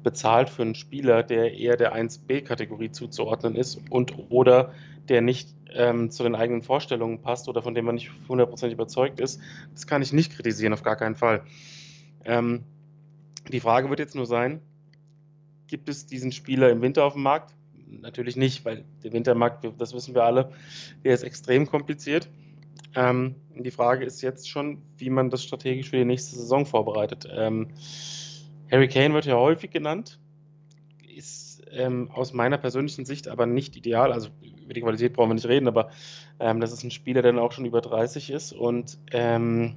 [0.01, 4.71] bezahlt für einen Spieler, der eher der 1B-Kategorie zuzuordnen ist und oder
[5.09, 9.19] der nicht ähm, zu den eigenen Vorstellungen passt oder von dem man nicht hundertprozentig überzeugt
[9.19, 9.41] ist,
[9.73, 11.43] das kann ich nicht kritisieren, auf gar keinen Fall.
[12.23, 12.63] Ähm,
[13.51, 14.61] die Frage wird jetzt nur sein,
[15.67, 17.53] gibt es diesen Spieler im Winter auf dem Markt?
[17.89, 20.53] Natürlich nicht, weil der Wintermarkt, das wissen wir alle,
[21.03, 22.29] der ist extrem kompliziert.
[22.95, 27.27] Ähm, die Frage ist jetzt schon, wie man das strategisch für die nächste Saison vorbereitet.
[27.31, 27.69] Ähm,
[28.71, 30.19] Harry Kane wird ja häufig genannt,
[31.15, 34.11] ist ähm, aus meiner persönlichen Sicht aber nicht ideal.
[34.11, 34.29] Also
[34.63, 35.89] über die Qualität brauchen wir nicht reden, aber
[36.39, 39.75] ähm, das ist ein Spieler, der dann auch schon über 30 ist und ähm,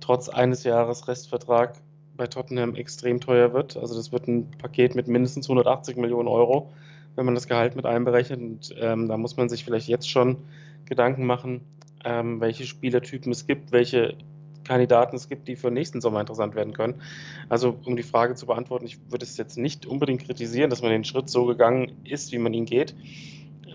[0.00, 1.80] trotz eines Jahres Restvertrag
[2.16, 3.76] bei Tottenham extrem teuer wird.
[3.76, 6.72] Also das wird ein Paket mit mindestens 180 Millionen Euro,
[7.16, 8.40] wenn man das Gehalt mit einberechnet.
[8.40, 10.38] Und ähm, da muss man sich vielleicht jetzt schon
[10.84, 11.62] Gedanken machen,
[12.04, 14.16] ähm, welche Spielertypen es gibt, welche
[14.64, 17.02] Kandidaten es gibt, die für nächsten Sommer interessant werden können.
[17.48, 20.90] Also um die Frage zu beantworten, ich würde es jetzt nicht unbedingt kritisieren, dass man
[20.90, 22.94] den Schritt so gegangen ist, wie man ihn geht.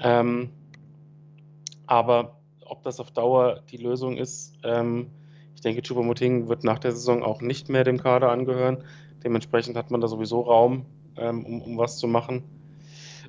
[0.01, 0.49] Ähm,
[1.85, 5.07] aber ob das auf Dauer die Lösung ist, ähm,
[5.55, 8.83] ich denke, Chupomoting wird nach der Saison auch nicht mehr dem Kader angehören.
[9.23, 10.85] Dementsprechend hat man da sowieso Raum,
[11.17, 12.43] ähm, um, um was zu machen.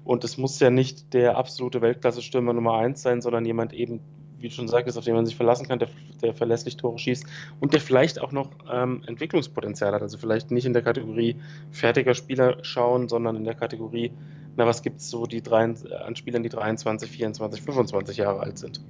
[0.04, 4.00] Und es muss ja nicht der absolute Weltklasse-Stürmer Nummer 1 sein, sondern jemand eben,
[4.40, 5.88] wie du schon sagtest, auf den man sich verlassen kann, der,
[6.22, 7.26] der verlässlich Tore schießt
[7.60, 10.02] und der vielleicht auch noch ähm, Entwicklungspotenzial hat.
[10.02, 11.36] Also vielleicht nicht in der Kategorie
[11.70, 14.12] fertiger Spieler schauen, sondern in der Kategorie,
[14.56, 18.58] na, was gibt es so die drei, an Spielern, die 23, 24, 25 Jahre alt
[18.58, 18.80] sind.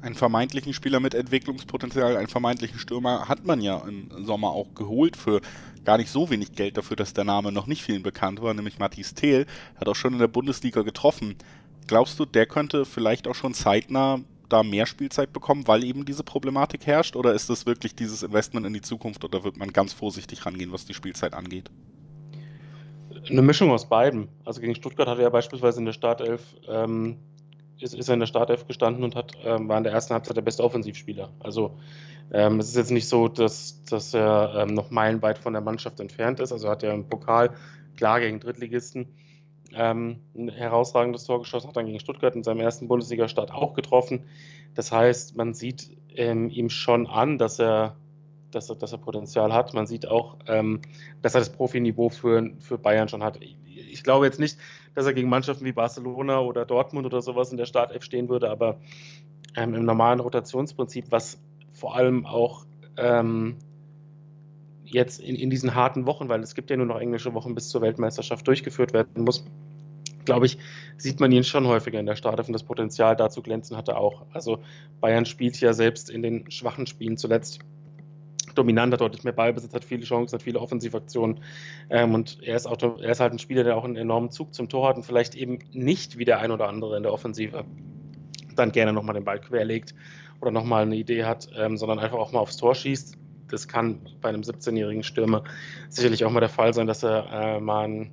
[0.00, 5.16] Einen vermeintlichen Spieler mit Entwicklungspotenzial, einen vermeintlichen Stürmer hat man ja im Sommer auch geholt
[5.16, 5.40] für
[5.84, 8.78] gar nicht so wenig Geld dafür, dass der Name noch nicht vielen bekannt war, nämlich
[8.78, 11.34] Matthias Thiel, hat auch schon in der Bundesliga getroffen.
[11.88, 16.22] Glaubst du, der könnte vielleicht auch schon zeitnah da mehr Spielzeit bekommen, weil eben diese
[16.22, 17.16] Problematik herrscht?
[17.16, 20.72] Oder ist das wirklich dieses Investment in die Zukunft oder wird man ganz vorsichtig rangehen,
[20.72, 21.70] was die Spielzeit angeht?
[23.28, 24.28] Eine Mischung aus beiden.
[24.44, 27.18] Also gegen Stuttgart hatte er beispielsweise in der Startelf, ähm,
[27.78, 30.36] ist, ist er in der Startelf gestanden und hat, ähm, war in der ersten Halbzeit
[30.36, 31.30] der beste Offensivspieler.
[31.40, 31.78] Also
[32.32, 36.00] ähm, es ist jetzt nicht so, dass, dass er ähm, noch meilenweit von der Mannschaft
[36.00, 36.52] entfernt ist.
[36.52, 37.50] Also hat er im Pokal
[37.96, 39.08] klar gegen Drittligisten
[39.74, 44.24] ähm, ein herausragendes Tor geschossen, hat dann gegen Stuttgart in seinem ersten Bundesliga-Start auch getroffen.
[44.74, 47.96] Das heißt, man sieht ähm, ihm schon an, dass er,
[48.50, 49.74] dass, er, dass er Potenzial hat.
[49.74, 50.80] Man sieht auch, ähm,
[51.22, 53.38] dass er das Profiniveau für, für Bayern schon hat.
[53.40, 54.58] Ich, glaube jetzt nicht,
[54.94, 58.50] dass er gegen Mannschaften wie Barcelona oder Dortmund oder sowas in der Startelf stehen würde,
[58.50, 58.80] aber
[59.56, 61.40] ähm, im normalen Rotationsprinzip, was
[61.72, 62.64] vor allem auch
[62.96, 63.56] ähm,
[64.90, 67.68] jetzt in, in diesen harten Wochen, weil es gibt ja nur noch englische Wochen bis
[67.68, 69.44] zur Weltmeisterschaft durchgeführt werden muss,
[70.28, 70.58] glaube ich,
[70.98, 73.88] sieht man ihn schon häufiger in der Startelf und das Potenzial da zu glänzen hat
[73.88, 74.26] er auch.
[74.34, 74.58] Also
[75.00, 77.60] Bayern spielt ja selbst in den schwachen Spielen zuletzt
[78.54, 81.40] dominant, hat deutlich mehr Ballbesitz, hat viele Chancen, hat viele Offensivaktionen
[81.88, 84.52] ähm, und er ist, auch, er ist halt ein Spieler, der auch einen enormen Zug
[84.52, 87.64] zum Tor hat und vielleicht eben nicht wie der ein oder andere in der Offensive
[88.54, 89.94] dann gerne nochmal den Ball querlegt
[90.42, 93.16] oder nochmal eine Idee hat, ähm, sondern einfach auch mal aufs Tor schießt
[93.48, 95.44] das kann bei einem 17-jährigen Stürmer
[95.88, 98.10] sicherlich auch mal der Fall sein, dass er äh, mal einen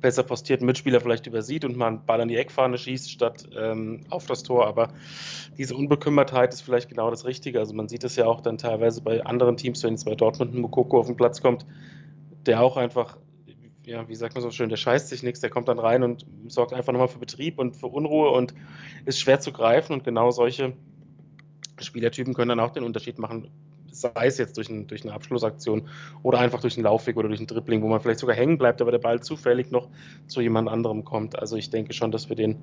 [0.00, 4.04] besser postierten Mitspieler vielleicht übersieht und mal einen Ball an die Eckfahne schießt, statt ähm,
[4.10, 4.66] auf das Tor.
[4.66, 4.90] Aber
[5.58, 7.58] diese Unbekümmertheit ist vielleicht genau das Richtige.
[7.58, 10.54] Also man sieht es ja auch dann teilweise bei anderen Teams, wenn jetzt bei Dortmund
[10.54, 11.66] ein Mokoko auf den Platz kommt,
[12.46, 13.18] der auch einfach,
[13.84, 16.26] ja, wie sagt man so schön, der scheißt sich nichts, der kommt dann rein und
[16.48, 18.54] sorgt einfach nochmal für Betrieb und für Unruhe und
[19.06, 19.92] ist schwer zu greifen.
[19.92, 20.74] Und genau solche
[21.80, 23.50] Spielertypen können dann auch den Unterschied machen,
[23.90, 25.88] sei es jetzt durch, ein, durch eine Abschlussaktion
[26.22, 28.80] oder einfach durch einen Laufweg oder durch ein Dribbling, wo man vielleicht sogar hängen bleibt,
[28.80, 29.88] aber der Ball zufällig noch
[30.26, 31.38] zu jemand anderem kommt.
[31.38, 32.56] Also ich denke schon, dass wir den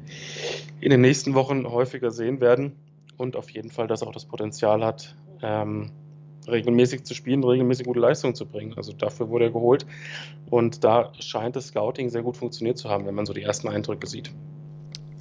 [0.79, 2.73] in den nächsten Wochen häufiger sehen werden
[3.17, 5.91] und auf jeden Fall, dass er auch das Potenzial hat, ähm,
[6.47, 8.73] regelmäßig zu spielen, regelmäßig gute Leistungen zu bringen.
[8.75, 9.85] Also dafür wurde er geholt
[10.49, 13.69] und da scheint das Scouting sehr gut funktioniert zu haben, wenn man so die ersten
[13.69, 14.31] Eindrücke sieht.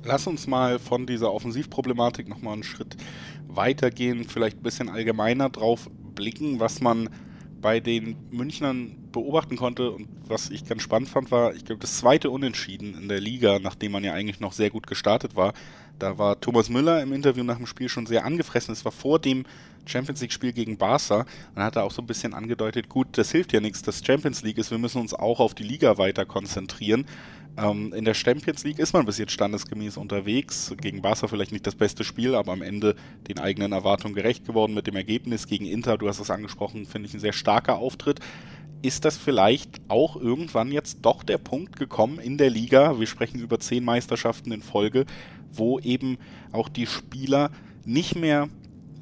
[0.05, 2.97] Lass uns mal von dieser Offensivproblematik nochmal einen Schritt
[3.47, 7.09] weitergehen, vielleicht ein bisschen allgemeiner drauf blicken, was man
[7.61, 11.99] bei den Münchnern beobachten konnte und was ich ganz spannend fand, war, ich glaube, das
[11.99, 15.53] zweite Unentschieden in der Liga, nachdem man ja eigentlich noch sehr gut gestartet war.
[15.99, 18.73] Da war Thomas Müller im Interview nach dem Spiel schon sehr angefressen.
[18.73, 19.45] Es war vor dem
[19.87, 23.53] Champions League-Spiel gegen Barca und hat er auch so ein bisschen angedeutet, gut, das hilft
[23.53, 27.07] ja nichts, dass Champions League ist, wir müssen uns auch auf die Liga weiter konzentrieren.
[27.57, 30.73] Ähm, in der Champions League ist man bis jetzt standesgemäß unterwegs.
[30.81, 32.97] Gegen Barca vielleicht nicht das beste Spiel, aber am Ende
[33.29, 35.47] den eigenen Erwartungen gerecht geworden mit dem Ergebnis.
[35.47, 38.21] Gegen Inter, du hast es angesprochen, finde ich ein sehr starker Auftritt.
[38.83, 43.41] ist das vielleicht auch irgendwann jetzt doch der Punkt gekommen in der Liga, wir sprechen
[43.41, 45.07] über zehn Meisterschaften in Folge,
[45.53, 46.19] wo eben
[46.51, 47.51] auch die Spieler
[47.85, 48.49] nicht mehr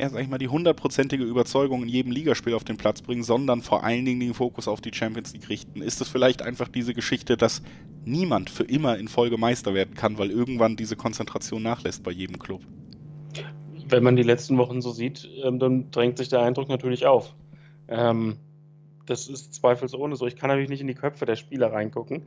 [0.01, 3.61] ja, sag ich mal, die hundertprozentige Überzeugung in jedem Ligaspiel auf den Platz bringen, sondern
[3.61, 5.83] vor allen Dingen den Fokus auf die Champions League richten.
[5.83, 7.63] Ist es vielleicht einfach diese Geschichte, dass
[8.07, 12.39] niemand für immer in Folge Meister werden kann, weil irgendwann diese Konzentration nachlässt bei jedem
[12.39, 12.63] Club?
[13.89, 17.35] Wenn man die letzten Wochen so sieht, ähm, dann drängt sich der Eindruck natürlich auf.
[17.89, 18.39] Ähm,
[19.05, 20.27] das ist zweifelsohne so.
[20.27, 22.23] Ich kann natürlich nicht in die Köpfe der Spieler reingucken.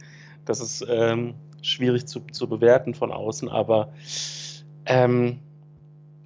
[0.45, 1.33] Das ist ähm,
[1.63, 3.93] schwierig zu, zu bewerten von außen, aber
[4.85, 5.39] ähm,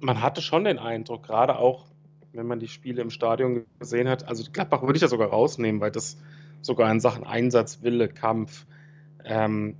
[0.00, 1.86] man hatte schon den Eindruck, gerade auch,
[2.32, 5.80] wenn man die Spiele im Stadion gesehen hat, also Gladbach würde ich ja sogar rausnehmen,
[5.80, 6.18] weil das
[6.60, 8.66] sogar in Sachen Einsatz, Wille, Kampf,
[9.24, 9.76] ähm,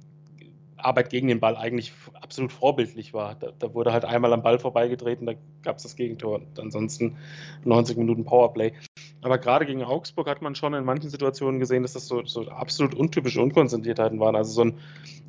[0.77, 3.35] Arbeit gegen den Ball eigentlich absolut vorbildlich war.
[3.35, 6.37] Da, da, wurde halt einmal am Ball vorbeigetreten, da gab es das Gegentor.
[6.37, 7.17] Und ansonsten
[7.65, 8.73] 90 Minuten Powerplay.
[9.21, 12.49] Aber gerade gegen Augsburg hat man schon in manchen Situationen gesehen, dass das so, so
[12.49, 14.37] absolut untypische Unkonzentriertheiten waren.
[14.37, 14.79] Also so ein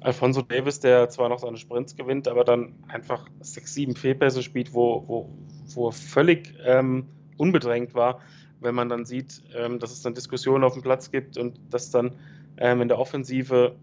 [0.01, 4.73] Alfonso Davis, der zwar noch seine Sprints gewinnt, aber dann einfach sechs, sieben Fehlpässe spielt,
[4.73, 5.29] wo, wo,
[5.73, 8.21] wo er völlig ähm, unbedrängt war.
[8.59, 11.89] Wenn man dann sieht, ähm, dass es dann Diskussionen auf dem Platz gibt und dass
[11.89, 12.11] dann
[12.57, 13.75] ähm, in der Offensive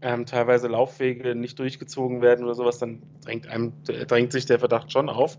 [0.00, 4.92] ähm, teilweise Laufwege nicht durchgezogen werden oder sowas, dann drängt, einem, drängt sich der Verdacht
[4.92, 5.38] schon auf.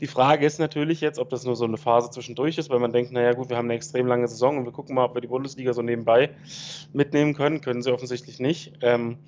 [0.00, 2.92] Die Frage ist natürlich jetzt, ob das nur so eine Phase zwischendurch ist, weil man
[2.92, 5.20] denkt, naja gut, wir haben eine extrem lange Saison und wir gucken mal, ob wir
[5.20, 6.30] die Bundesliga so nebenbei
[6.92, 7.60] mitnehmen können.
[7.60, 8.74] Können sie offensichtlich nicht.
[8.80, 9.18] Ähm,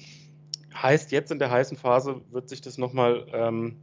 [0.75, 3.77] heißt, jetzt in der heißen Phase wird sich das nochmal ähm,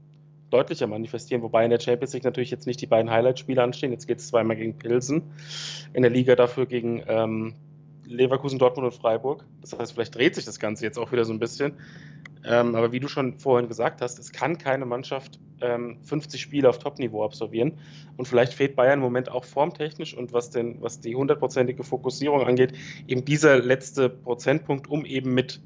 [0.50, 3.92] deutlicher manifestieren, wobei in der Champions League natürlich jetzt nicht die beiden Highlight-Spiele anstehen.
[3.92, 5.24] Jetzt geht es zweimal gegen Pilsen,
[5.94, 7.56] in der Liga dafür gegen ähm,
[8.06, 9.46] Leverkusen, Dortmund und Freiburg.
[9.62, 11.74] Das heißt, vielleicht dreht sich das Ganze jetzt auch wieder so ein bisschen.
[12.44, 16.70] Ähm, aber wie du schon vorhin gesagt hast, es kann keine Mannschaft ähm, 50 Spiele
[16.70, 17.74] auf Top-Niveau absolvieren.
[18.18, 22.42] Und vielleicht fehlt Bayern im Moment auch formtechnisch und was, den, was die hundertprozentige Fokussierung
[22.42, 22.74] angeht,
[23.08, 25.62] eben dieser letzte Prozentpunkt, um eben mit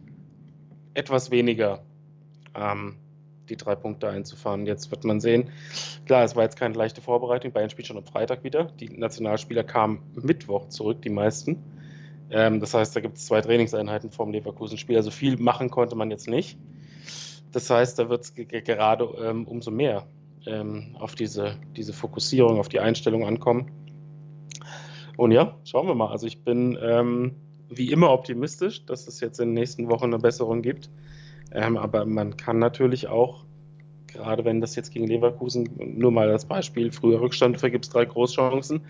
[0.94, 1.84] etwas weniger
[2.56, 2.96] ähm,
[3.50, 4.66] die drei Punkte einzufahren.
[4.66, 5.50] Jetzt wird man sehen.
[6.06, 7.52] Klar, es war jetzt keine leichte Vorbereitung.
[7.52, 8.66] Bayern spielt schon am Freitag wieder.
[8.80, 11.58] Die Nationalspieler kamen Mittwoch zurück, die meisten.
[12.32, 14.98] Ähm, das heißt, da gibt es zwei Trainingseinheiten vom Leverkusen-Spiel.
[14.98, 16.58] Also viel machen konnte man jetzt nicht.
[17.52, 20.08] Das heißt, da wird es gerade ähm, umso mehr
[20.46, 23.72] ähm, auf diese, diese Fokussierung, auf die Einstellung ankommen.
[25.18, 26.10] Und ja, schauen wir mal.
[26.10, 27.36] Also ich bin ähm,
[27.70, 30.90] wie immer optimistisch, dass es jetzt in den nächsten Wochen eine Besserung gibt.
[31.52, 33.46] Ähm, aber man kann natürlich auch,
[34.08, 38.06] gerade wenn das jetzt gegen Leverkusen, nur mal das Beispiel, früher Rückstand, vergibt es drei
[38.06, 38.82] Großchancen,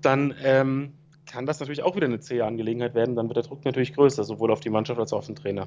[0.00, 0.92] dann ähm,
[1.34, 3.16] kann das natürlich auch wieder eine zähe Angelegenheit werden.
[3.16, 5.66] Dann wird der Druck natürlich größer, sowohl auf die Mannschaft als auch auf den Trainer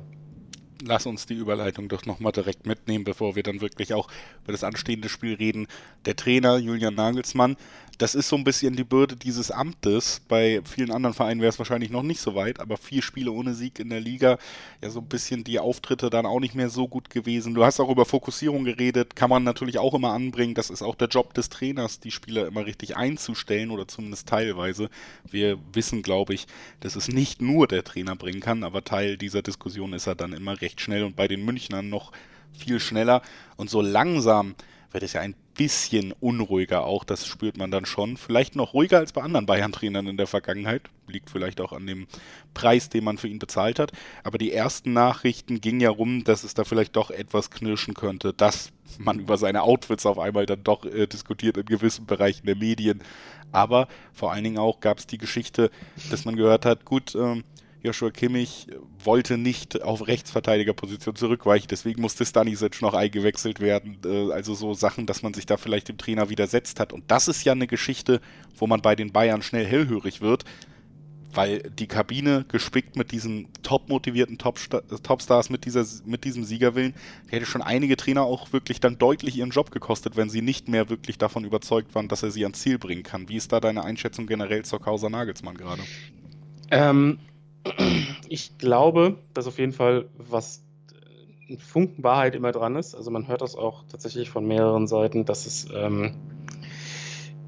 [0.83, 4.07] lass uns die Überleitung doch nochmal direkt mitnehmen, bevor wir dann wirklich auch
[4.43, 5.67] über das anstehende Spiel reden.
[6.05, 7.57] Der Trainer Julian Nagelsmann,
[7.97, 10.21] das ist so ein bisschen die Bürde dieses Amtes.
[10.27, 13.55] Bei vielen anderen Vereinen wäre es wahrscheinlich noch nicht so weit, aber vier Spiele ohne
[13.55, 14.37] Sieg in der Liga,
[14.83, 17.55] ja so ein bisschen die Auftritte dann auch nicht mehr so gut gewesen.
[17.55, 20.53] Du hast auch über Fokussierung geredet, kann man natürlich auch immer anbringen.
[20.53, 24.89] Das ist auch der Job des Trainers, die Spieler immer richtig einzustellen oder zumindest teilweise.
[25.29, 26.45] Wir wissen, glaube ich,
[26.81, 30.33] dass es nicht nur der Trainer bringen kann, aber Teil dieser Diskussion ist er dann
[30.33, 32.11] immer recht schnell und bei den Münchnern noch
[32.53, 33.21] viel schneller.
[33.55, 34.55] Und so langsam
[34.91, 38.15] wird es ja ein bisschen unruhiger auch, das spürt man dann schon.
[38.15, 40.83] Vielleicht noch ruhiger als bei anderen Bayern-Trainern in der Vergangenheit.
[41.07, 42.07] Liegt vielleicht auch an dem
[42.53, 43.91] Preis, den man für ihn bezahlt hat.
[44.23, 48.33] Aber die ersten Nachrichten gingen ja rum, dass es da vielleicht doch etwas knirschen könnte,
[48.33, 52.55] dass man über seine Outfits auf einmal dann doch äh, diskutiert in gewissen Bereichen der
[52.55, 53.01] Medien.
[53.51, 55.71] Aber vor allen Dingen auch gab es die Geschichte,
[56.11, 57.43] dass man gehört hat, gut, ähm,
[57.87, 58.67] Joshua Kimmich
[59.01, 63.97] wollte nicht auf Rechtsverteidigerposition zurückweichen, deswegen musste Stanisic noch eingewechselt werden.
[64.05, 66.91] Äh, also so Sachen, dass man sich da vielleicht dem Trainer widersetzt hat.
[66.91, 68.19] Und das ist ja eine Geschichte,
[68.57, 70.43] wo man bei den Bayern schnell hellhörig wird,
[71.33, 76.93] weil die Kabine gespickt mit diesen top motivierten Topstars, mit, dieser, mit diesem Siegerwillen,
[77.29, 80.89] hätte schon einige Trainer auch wirklich dann deutlich ihren Job gekostet, wenn sie nicht mehr
[80.89, 83.29] wirklich davon überzeugt waren, dass er sie ans Ziel bringen kann.
[83.29, 85.83] Wie ist da deine Einschätzung generell zur Causa Nagelsmann gerade?
[86.69, 87.19] Ähm,
[88.29, 92.95] ich glaube, dass auf jeden Fall was äh, ein Funken Wahrheit immer dran ist.
[92.95, 96.15] Also man hört das auch tatsächlich von mehreren Seiten, dass es ähm,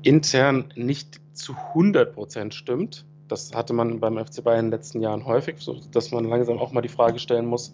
[0.03, 3.05] intern nicht zu 100 Prozent stimmt.
[3.27, 6.57] Das hatte man beim FC Bayern in den letzten Jahren häufig, so dass man langsam
[6.57, 7.73] auch mal die Frage stellen muss,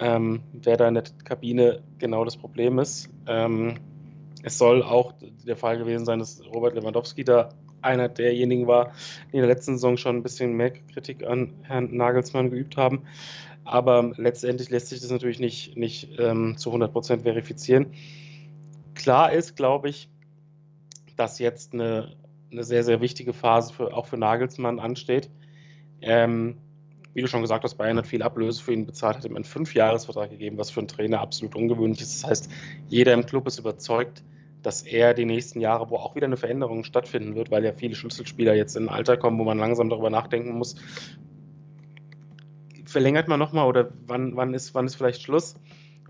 [0.00, 3.08] ähm, wer da in der Kabine genau das Problem ist.
[3.26, 3.76] Ähm,
[4.42, 5.12] es soll auch
[5.46, 7.50] der Fall gewesen sein, dass Robert Lewandowski da
[7.82, 8.92] einer derjenigen war,
[9.32, 13.02] die in der letzten Saison schon ein bisschen mehr Kritik an Herrn Nagelsmann geübt haben.
[13.64, 17.92] Aber letztendlich lässt sich das natürlich nicht, nicht ähm, zu 100 Prozent verifizieren.
[18.94, 20.08] Klar ist, glaube ich,
[21.16, 22.16] dass jetzt eine,
[22.50, 25.30] eine sehr, sehr wichtige Phase für, auch für Nagelsmann ansteht.
[26.00, 26.56] Ähm,
[27.14, 29.44] wie du schon gesagt hast, Bayern hat viel Ablöse für ihn bezahlt, hat ihm einen
[29.44, 32.22] Fünfjahresvertrag gegeben, was für einen Trainer absolut ungewöhnlich ist.
[32.22, 32.50] Das heißt,
[32.88, 34.24] jeder im Club ist überzeugt,
[34.62, 37.94] dass er die nächsten Jahre, wo auch wieder eine Veränderung stattfinden wird, weil ja viele
[37.94, 40.76] Schlüsselspieler jetzt in ein Alter kommen, wo man langsam darüber nachdenken muss,
[42.84, 45.56] verlängert man nochmal oder wann, wann, ist, wann ist vielleicht Schluss?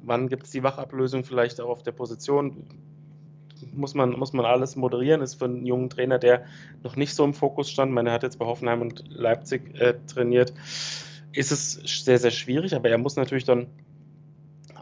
[0.02, 2.64] Wann gibt es die Wachablösung vielleicht auch auf der Position?
[3.72, 5.22] Muss man, muss man alles moderieren?
[5.22, 6.44] Ist für einen jungen Trainer, der
[6.82, 10.52] noch nicht so im Fokus stand, man hat jetzt bei Hoffenheim und Leipzig äh, trainiert,
[11.32, 11.74] ist es
[12.04, 13.68] sehr, sehr schwierig, aber er muss natürlich dann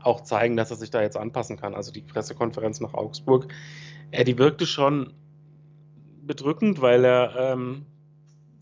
[0.03, 1.75] auch zeigen, dass er sich da jetzt anpassen kann.
[1.75, 3.49] Also die Pressekonferenz nach Augsburg,
[4.11, 5.13] äh, die wirkte schon
[6.23, 7.87] bedrückend, weil er ähm,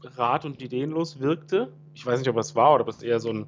[0.03, 1.73] rat- und ideenlos wirkte.
[1.95, 3.47] Ich weiß nicht, ob es war oder ob es eher so ein,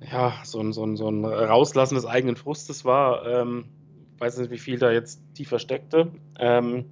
[0.00, 3.26] ja, so ein, so ein, so ein Rauslassen des eigenen Frustes war.
[3.26, 3.66] Ähm,
[4.18, 6.10] weiß nicht, wie viel da jetzt tiefer steckte.
[6.38, 6.86] Ähm,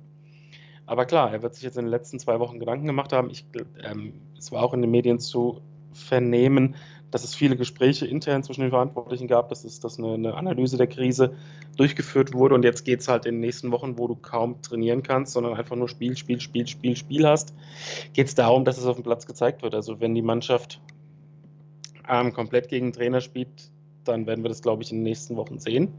[0.86, 3.30] aber klar, er wird sich jetzt in den letzten zwei Wochen Gedanken gemacht haben.
[3.30, 3.46] Ich,
[3.82, 6.76] ähm, es war auch in den Medien zu vernehmen,
[7.14, 10.76] dass es viele Gespräche intern zwischen den Verantwortlichen gab, dass, es, dass eine, eine Analyse
[10.76, 11.36] der Krise
[11.76, 12.56] durchgeführt wurde.
[12.56, 15.54] Und jetzt geht es halt in den nächsten Wochen, wo du kaum trainieren kannst, sondern
[15.54, 17.54] einfach nur Spiel, Spiel, Spiel, Spiel, Spiel hast,
[18.14, 19.76] geht es darum, dass es auf dem Platz gezeigt wird.
[19.76, 20.80] Also wenn die Mannschaft
[22.08, 23.70] ähm, komplett gegen den Trainer spielt,
[24.02, 25.94] dann werden wir das, glaube ich, in den nächsten Wochen sehen,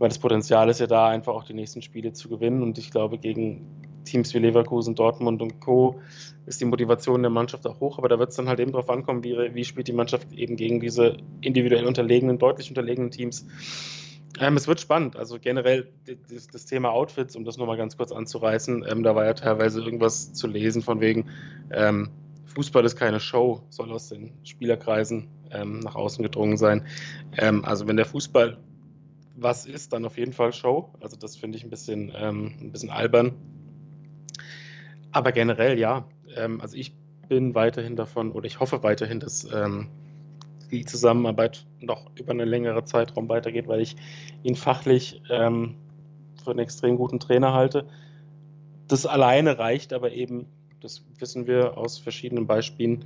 [0.00, 2.64] weil das Potenzial ist ja da, einfach auch die nächsten Spiele zu gewinnen.
[2.64, 3.64] Und ich glaube, gegen
[4.04, 6.00] Teams wie Leverkusen, Dortmund und Co.
[6.46, 8.90] ist die Motivation der Mannschaft auch hoch, aber da wird es dann halt eben darauf
[8.90, 13.46] ankommen, wie, wie spielt die Mannschaft eben gegen diese individuell unterlegenen, deutlich unterlegenen Teams.
[14.40, 15.16] Ähm, es wird spannend.
[15.16, 15.88] Also generell
[16.30, 19.82] das, das Thema Outfits, um das nochmal ganz kurz anzureißen, ähm, da war ja teilweise
[19.82, 21.28] irgendwas zu lesen von wegen,
[21.70, 22.10] ähm,
[22.54, 26.86] Fußball ist keine Show, soll aus den Spielerkreisen ähm, nach außen gedrungen sein.
[27.38, 28.58] Ähm, also wenn der Fußball
[29.36, 30.90] was ist, dann auf jeden Fall Show.
[31.00, 33.32] Also das finde ich ein bisschen, ähm, ein bisschen albern,
[35.12, 36.04] aber generell ja.
[36.36, 36.94] Ähm, also ich
[37.28, 39.88] bin weiterhin davon oder ich hoffe weiterhin, dass ähm,
[40.70, 43.96] die Zusammenarbeit noch über einen längeren Zeitraum weitergeht, weil ich
[44.42, 45.76] ihn fachlich ähm,
[46.42, 47.86] für einen extrem guten Trainer halte.
[48.88, 50.46] Das alleine reicht aber eben,
[50.80, 53.04] das wissen wir aus verschiedenen Beispielen,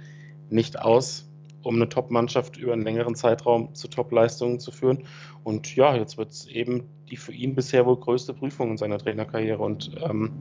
[0.49, 1.29] nicht aus,
[1.63, 5.05] um eine Top-Mannschaft über einen längeren Zeitraum zu Top-Leistungen zu führen.
[5.43, 8.99] Und ja, jetzt wird es eben die für ihn bisher wohl größte Prüfung in seiner
[8.99, 9.59] Trainerkarriere.
[9.59, 10.33] Und ähm,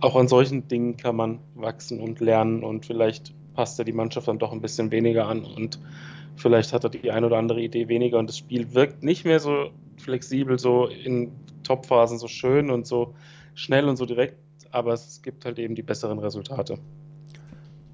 [0.00, 4.28] auch an solchen Dingen kann man wachsen und lernen und vielleicht passt er die Mannschaft
[4.28, 5.80] dann doch ein bisschen weniger an und
[6.36, 9.40] vielleicht hat er die ein oder andere Idee weniger und das Spiel wirkt nicht mehr
[9.40, 11.32] so flexibel, so in
[11.62, 13.14] Topphasen so schön und so
[13.54, 14.36] schnell und so direkt,
[14.70, 16.78] aber es gibt halt eben die besseren Resultate.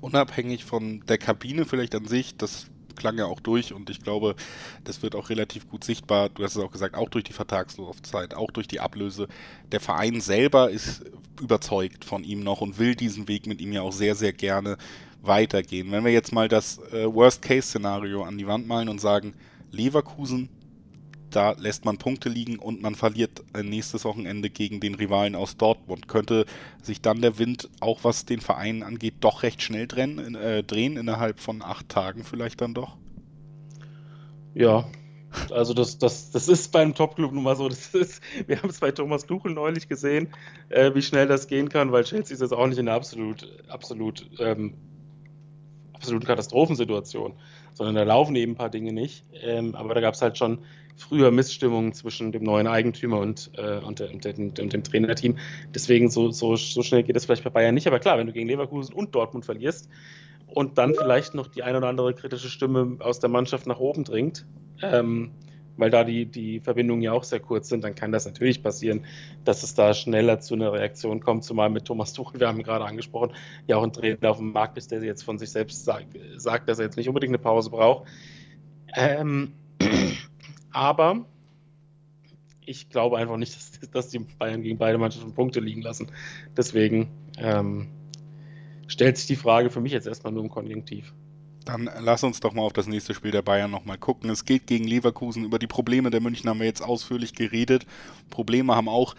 [0.01, 4.35] Unabhängig von der Kabine vielleicht an sich, das klang ja auch durch und ich glaube,
[4.85, 6.29] das wird auch relativ gut sichtbar.
[6.29, 9.29] Du hast es auch gesagt, auch durch die Vertragslaufzeit, auch durch die Ablöse.
[9.71, 11.05] Der Verein selber ist
[11.41, 14.77] überzeugt von ihm noch und will diesen Weg mit ihm ja auch sehr, sehr gerne
[15.23, 15.91] weitergehen.
[15.93, 19.35] Wenn wir jetzt mal das äh, Worst-Case-Szenario an die Wand malen und sagen,
[19.71, 20.49] Leverkusen
[21.37, 25.57] da lässt man Punkte liegen und man verliert äh, nächstes Wochenende gegen den Rivalen aus
[25.57, 26.09] Dortmund.
[26.09, 26.47] Könnte
[26.83, 30.97] sich dann der Wind, auch was den Verein angeht, doch recht schnell drehen, äh, drehen
[30.97, 32.97] innerhalb von acht Tagen vielleicht dann doch?
[34.55, 34.87] Ja,
[35.51, 37.69] also das, das, das ist beim Topclub nun mal so.
[37.69, 40.29] Das ist, wir haben es bei Thomas Tuchel neulich gesehen,
[40.69, 43.49] äh, wie schnell das gehen kann, weil Chelsea ist jetzt auch nicht in einer absolut,
[43.69, 44.75] absolut, ähm,
[45.95, 47.35] absoluten Katastrophensituation,
[47.75, 49.25] sondern da laufen eben ein paar Dinge nicht.
[49.33, 50.59] Ähm, aber da gab es halt schon
[51.03, 55.39] früher Missstimmungen zwischen dem neuen Eigentümer und, äh, und, und, der, und, dem Trainerteam.
[55.75, 57.87] Deswegen so, so, so schnell geht es vielleicht bei Bayern nicht.
[57.87, 59.89] Aber klar, wenn du gegen Leverkusen und Dortmund verlierst
[60.47, 64.05] und dann vielleicht noch die ein oder andere kritische Stimme aus der Mannschaft nach oben
[64.05, 64.47] dringt,
[64.83, 65.33] ähm,
[65.77, 69.07] weil da die, die Verbindungen ja auch sehr kurz sind, dann kann das natürlich passieren,
[69.45, 72.85] dass es da schneller zu einer Reaktion kommt, zumal mit Thomas Tuchel, wir haben gerade
[72.85, 73.33] angesprochen,
[73.67, 76.69] ja auch ein Trainer auf dem Markt ist, der jetzt von sich selbst sagt, sagt
[76.69, 78.07] dass er jetzt nicht unbedingt eine Pause braucht.
[78.95, 79.55] Ähm,
[80.73, 81.27] aber
[82.65, 86.11] ich glaube einfach nicht, dass, dass, die Bayern gegen beide Mannschaften Punkte liegen lassen.
[86.57, 87.89] Deswegen ähm,
[88.87, 91.13] stellt sich die Frage für mich jetzt erstmal nur im Konjunktiv.
[91.65, 94.31] Dann lass uns doch mal auf das nächste Spiel der Bayern nochmal gucken.
[94.31, 95.45] Es geht gegen Leverkusen.
[95.45, 97.87] Über die Probleme der München haben wir jetzt ausführlich geredet.
[98.31, 99.15] Probleme haben auch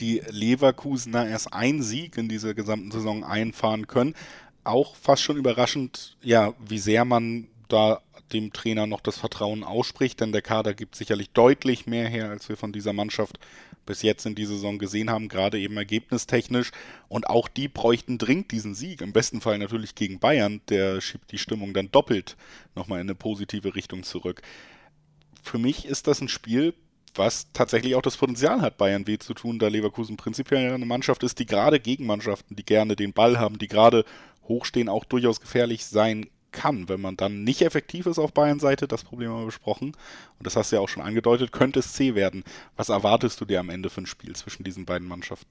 [0.00, 4.14] die Leverkusener erst ein Sieg in dieser gesamten Saison einfahren können.
[4.62, 8.02] Auch fast schon überraschend, ja, wie sehr man da
[8.32, 12.48] dem Trainer noch das Vertrauen ausspricht, denn der Kader gibt sicherlich deutlich mehr her, als
[12.48, 13.38] wir von dieser Mannschaft
[13.86, 16.72] bis jetzt in dieser Saison gesehen haben, gerade eben ergebnistechnisch.
[17.08, 19.00] Und auch die bräuchten dringend diesen Sieg.
[19.00, 22.36] Im besten Fall natürlich gegen Bayern, der schiebt die Stimmung dann doppelt
[22.74, 24.42] nochmal in eine positive Richtung zurück.
[25.42, 26.74] Für mich ist das ein Spiel,
[27.14, 31.22] was tatsächlich auch das Potenzial hat, Bayern weh zu tun, da Leverkusen prinzipiell eine Mannschaft
[31.22, 34.04] ist, die gerade gegen Mannschaften, die gerne den Ball haben, die gerade
[34.46, 36.88] hochstehen, auch durchaus gefährlich sein kann.
[36.88, 39.88] Wenn man dann nicht effektiv ist auf Bayern Seite, das Problem haben wir besprochen,
[40.38, 42.44] und das hast du ja auch schon angedeutet, könnte es C werden.
[42.76, 45.50] Was erwartest du dir am Ende für ein Spiel zwischen diesen beiden Mannschaften?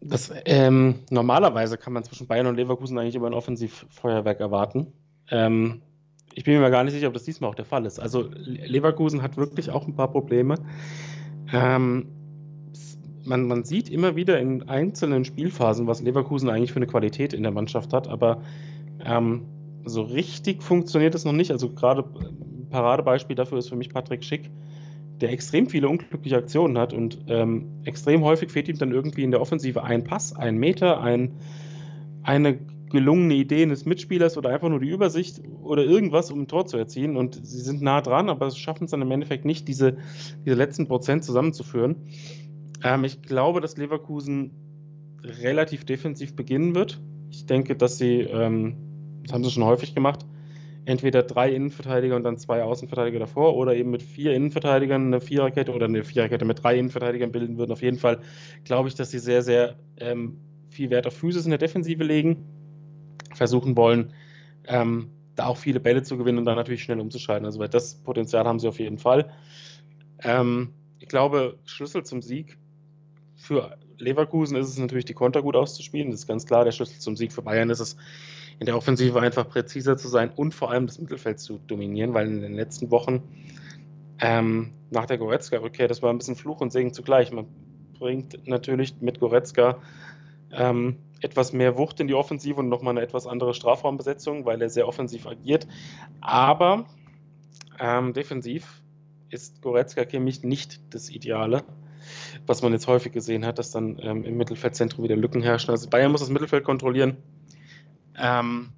[0.00, 4.92] Das, ähm, normalerweise kann man zwischen Bayern und Leverkusen eigentlich immer ein Offensivfeuerwerk erwarten.
[5.30, 5.82] Ähm,
[6.34, 8.00] ich bin mir gar nicht sicher, ob das diesmal auch der Fall ist.
[8.00, 10.56] Also Leverkusen hat wirklich auch ein paar Probleme.
[11.52, 12.08] Ähm,
[13.24, 17.42] man, man, sieht immer wieder in einzelnen Spielphasen, was Leverkusen eigentlich für eine Qualität in
[17.42, 18.42] der Mannschaft hat, aber
[19.04, 19.46] ähm,
[19.84, 21.50] so richtig funktioniert es noch nicht.
[21.50, 24.50] Also gerade ein Paradebeispiel dafür ist für mich Patrick Schick,
[25.20, 29.30] der extrem viele unglückliche Aktionen hat und ähm, extrem häufig fehlt ihm dann irgendwie in
[29.30, 31.32] der Offensive ein Pass, ein Meter, ein,
[32.22, 32.58] eine
[32.92, 36.76] gelungene Idee eines Mitspielers oder einfach nur die Übersicht oder irgendwas, um ein Tor zu
[36.76, 37.16] erzielen.
[37.16, 39.96] Und sie sind nah dran, aber schaffen es dann im Endeffekt nicht, diese,
[40.44, 41.96] diese letzten Prozent zusammenzuführen.
[42.84, 44.50] Ähm, ich glaube, dass Leverkusen
[45.24, 47.00] relativ defensiv beginnen wird.
[47.30, 48.76] Ich denke, dass sie, ähm,
[49.22, 50.24] das haben sie schon häufig gemacht,
[50.84, 55.72] entweder drei Innenverteidiger und dann zwei Außenverteidiger davor oder eben mit vier Innenverteidigern eine Viererkette
[55.72, 57.72] oder eine Viererkette mit drei Innenverteidigern bilden würden.
[57.72, 58.20] Auf jeden Fall
[58.64, 60.38] glaube ich, dass sie sehr, sehr ähm,
[60.70, 62.44] viel Wert auf Physis in der Defensive legen
[63.34, 64.12] versuchen wollen,
[64.66, 67.46] ähm, da auch viele Bälle zu gewinnen und dann natürlich schnell umzuschalten.
[67.46, 69.30] Also weil das Potenzial haben sie auf jeden Fall.
[70.22, 72.58] Ähm, ich glaube, Schlüssel zum Sieg
[73.34, 76.10] für Leverkusen ist es natürlich, die Konter gut auszuspielen.
[76.10, 76.64] Das ist ganz klar.
[76.64, 77.96] Der Schlüssel zum Sieg für Bayern ist es,
[78.62, 82.28] in der Offensive einfach präziser zu sein und vor allem das Mittelfeld zu dominieren, weil
[82.28, 83.20] in den letzten Wochen
[84.20, 87.32] ähm, nach der Goretzka-Rückkehr, das war ein bisschen Fluch und Segen zugleich.
[87.32, 87.46] Man
[87.98, 89.78] bringt natürlich mit Goretzka
[90.52, 94.68] ähm, etwas mehr Wucht in die Offensive und nochmal eine etwas andere Strafraumbesetzung, weil er
[94.68, 95.66] sehr offensiv agiert.
[96.20, 96.84] Aber
[97.80, 98.80] ähm, defensiv
[99.28, 101.64] ist Goretzka Kimmich nicht das Ideale,
[102.46, 105.72] was man jetzt häufig gesehen hat, dass dann ähm, im Mittelfeldzentrum wieder Lücken herrschen.
[105.72, 107.16] Also Bayern muss das Mittelfeld kontrollieren.
[108.16, 108.72] Ähm,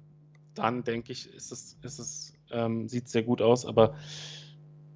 [0.55, 3.95] dann denke ich, ist es, ist es, ähm, sieht sehr gut aus, aber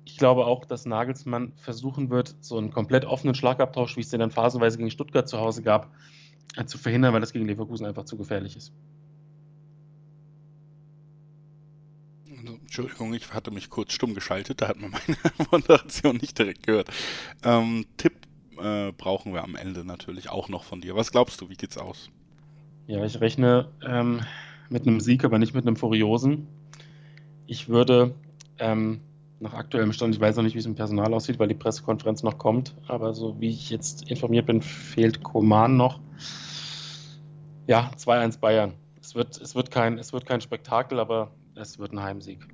[0.05, 4.19] ich glaube auch, dass Nagelsmann versuchen wird, so einen komplett offenen Schlagabtausch, wie es den
[4.19, 5.93] dann phasenweise gegen Stuttgart zu Hause gab,
[6.55, 8.73] äh, zu verhindern, weil das gegen Leverkusen einfach zu gefährlich ist.
[12.37, 15.17] Also, Entschuldigung, ich hatte mich kurz stumm geschaltet, da hat man meine
[15.51, 16.89] Moderation nicht direkt gehört.
[17.43, 18.13] Ähm, Tipp
[18.57, 20.95] äh, brauchen wir am Ende natürlich auch noch von dir.
[20.95, 22.09] Was glaubst du, wie geht's aus?
[22.89, 24.21] Ja, ich rechne ähm,
[24.71, 26.47] mit einem Sieg, aber nicht mit einem Furiosen.
[27.45, 28.15] Ich würde
[28.57, 29.01] ähm,
[29.39, 32.23] nach aktuellem Stand, ich weiß noch nicht, wie es im Personal aussieht, weil die Pressekonferenz
[32.23, 35.99] noch kommt, aber so wie ich jetzt informiert bin, fehlt Koman noch.
[37.67, 38.73] Ja, 2-1 Bayern.
[38.99, 42.47] Es wird, es, wird kein, es wird kein Spektakel, aber es wird ein Heimsieg.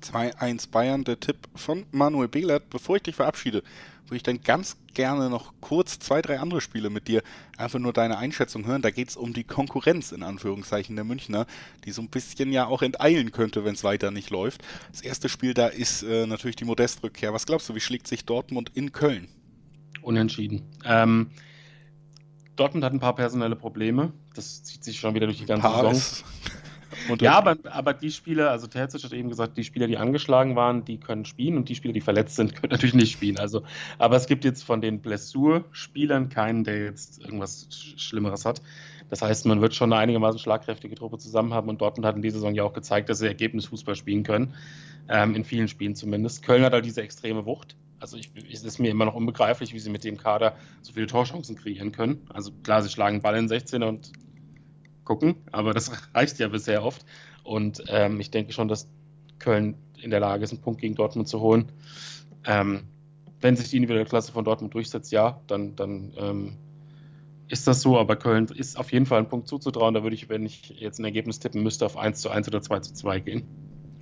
[0.00, 2.70] 2-1 Bayern, der Tipp von Manuel Behlert.
[2.70, 3.64] Bevor ich dich verabschiede,
[4.06, 7.22] würde ich dann ganz gerne noch kurz zwei, drei andere Spiele mit dir
[7.56, 8.82] einfach nur deine Einschätzung hören.
[8.82, 11.46] Da geht es um die Konkurrenz in Anführungszeichen der Münchner,
[11.84, 14.62] die so ein bisschen ja auch enteilen könnte, wenn es weiter nicht läuft.
[14.92, 17.32] Das erste Spiel da ist äh, natürlich die Modestrückkehr.
[17.32, 19.28] Was glaubst du, wie schlägt sich Dortmund in Köln?
[20.02, 20.62] Unentschieden.
[20.84, 21.30] Ähm,
[22.54, 24.12] Dortmund hat ein paar personelle Probleme.
[24.34, 26.00] Das zieht sich schon wieder durch die ganze Saison.
[27.20, 30.84] ja, aber, aber die Spieler, also Terzic hat eben gesagt, die Spieler, die angeschlagen waren,
[30.84, 33.38] die können spielen und die Spieler, die verletzt sind, können natürlich nicht spielen.
[33.38, 33.62] Also,
[33.98, 38.62] aber es gibt jetzt von den Blessur-Spielern keinen, der jetzt irgendwas Schlimmeres hat.
[39.08, 42.22] Das heißt, man wird schon eine einigermaßen schlagkräftige Truppe zusammen haben und Dortmund hat in
[42.22, 44.54] dieser Saison ja auch gezeigt, dass sie Ergebnisfußball spielen können.
[45.08, 46.42] Ähm, in vielen Spielen zumindest.
[46.42, 47.76] Köln hat halt diese extreme Wucht.
[48.00, 51.06] Also ich, es ist mir immer noch unbegreiflich, wie sie mit dem Kader so viele
[51.06, 52.26] Torchancen kreieren können.
[52.32, 54.12] Also klar, sie schlagen Ball in 16 und
[55.06, 57.06] gucken, aber das reicht ja bisher oft.
[57.42, 58.90] Und ähm, ich denke schon, dass
[59.38, 61.72] Köln in der Lage ist, einen Punkt gegen Dortmund zu holen.
[62.44, 62.82] Ähm,
[63.40, 66.56] wenn sich die individuelle Klasse von Dortmund durchsetzt, ja, dann, dann ähm,
[67.48, 69.94] ist das so, aber Köln ist auf jeden Fall ein Punkt zuzutrauen.
[69.94, 72.60] Da würde ich, wenn ich jetzt ein Ergebnis tippen müsste, auf 1 zu 1 oder
[72.60, 73.44] 2 zu 2 gehen.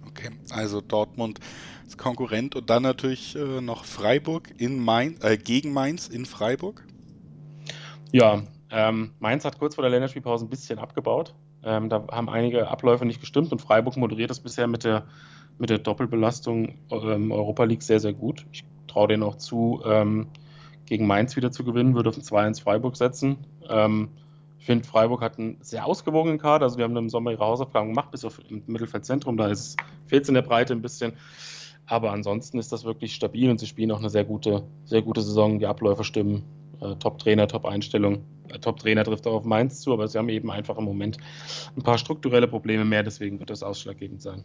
[0.06, 1.40] Okay, also Dortmund
[1.86, 6.86] ist Konkurrent und dann natürlich äh, noch Freiburg in Mainz, äh, gegen Mainz in Freiburg.
[8.12, 8.44] Ja,
[8.74, 11.32] ähm, Mainz hat kurz vor der Länderspielpause ein bisschen abgebaut.
[11.62, 15.04] Ähm, da haben einige Abläufe nicht gestimmt und Freiburg moderiert das bisher mit der,
[15.58, 18.44] mit der Doppelbelastung ähm, Europa League sehr, sehr gut.
[18.50, 20.26] Ich traue denen auch zu, ähm,
[20.86, 23.38] gegen Mainz wieder zu gewinnen, würde auf ein 2-1 Freiburg setzen.
[23.68, 24.08] Ähm,
[24.58, 26.64] ich finde, Freiburg hat einen sehr ausgewogenen Kader.
[26.64, 29.36] Also, wir haben im Sommer ihre Hausaufgaben gemacht, bis auf im Mittelfeldzentrum.
[29.36, 29.48] Da
[30.06, 31.12] fehlt es in der Breite ein bisschen.
[31.86, 35.20] Aber ansonsten ist das wirklich stabil und sie spielen auch eine sehr gute, sehr gute
[35.20, 35.58] Saison.
[35.58, 36.63] Die Abläufe stimmen.
[36.84, 38.24] Äh, Top-Trainer, Top-Einstellung.
[38.60, 41.16] Top-Trainer trifft auch auf Mainz zu, aber sie haben eben einfach im Moment
[41.76, 44.44] ein paar strukturelle Probleme mehr, deswegen wird das ausschlaggebend sein.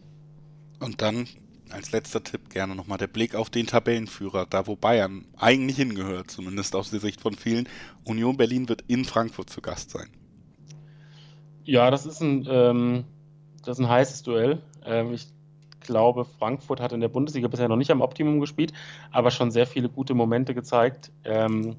[0.80, 1.28] Und dann
[1.70, 6.30] als letzter Tipp gerne nochmal der Blick auf den Tabellenführer, da wo Bayern eigentlich hingehört,
[6.30, 7.68] zumindest aus der Sicht von vielen.
[8.04, 10.08] Union Berlin wird in Frankfurt zu Gast sein.
[11.64, 13.04] Ja, das ist ein, ähm,
[13.62, 14.62] das ist ein heißes Duell.
[14.84, 15.28] Ähm, ich
[15.80, 18.72] glaube, Frankfurt hat in der Bundesliga bisher noch nicht am Optimum gespielt,
[19.12, 21.12] aber schon sehr viele gute Momente gezeigt.
[21.24, 21.76] Ähm,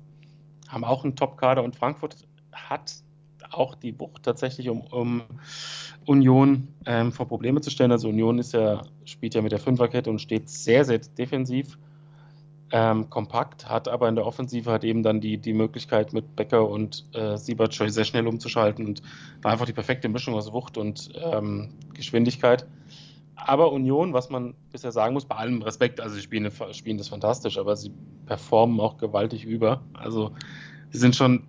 [0.72, 2.15] haben auch einen Top-Kader und Frankfurt
[2.53, 2.95] hat
[3.51, 5.24] auch die Wucht tatsächlich, um, um
[6.05, 7.91] Union ähm, vor Probleme zu stellen.
[7.91, 11.78] Also Union ist ja, spielt ja mit der Fünferkette und steht sehr, sehr defensiv
[12.72, 16.69] ähm, kompakt, hat aber in der Offensive halt eben dann die, die Möglichkeit mit Becker
[16.69, 19.01] und äh, Siebert sehr schnell umzuschalten und
[19.41, 22.65] war einfach die perfekte Mischung aus Wucht und ähm, Geschwindigkeit.
[23.43, 27.07] Aber Union, was man bisher sagen muss, bei allem Respekt, also sie spielen, spielen das
[27.07, 27.91] fantastisch, aber sie
[28.25, 29.83] performen auch gewaltig über.
[29.93, 30.31] Also
[30.91, 31.47] sie sind schon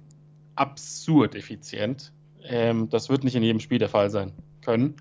[0.55, 2.13] absurd effizient.
[2.45, 4.33] Ähm, das wird nicht in jedem Spiel der Fall sein
[4.63, 4.97] können.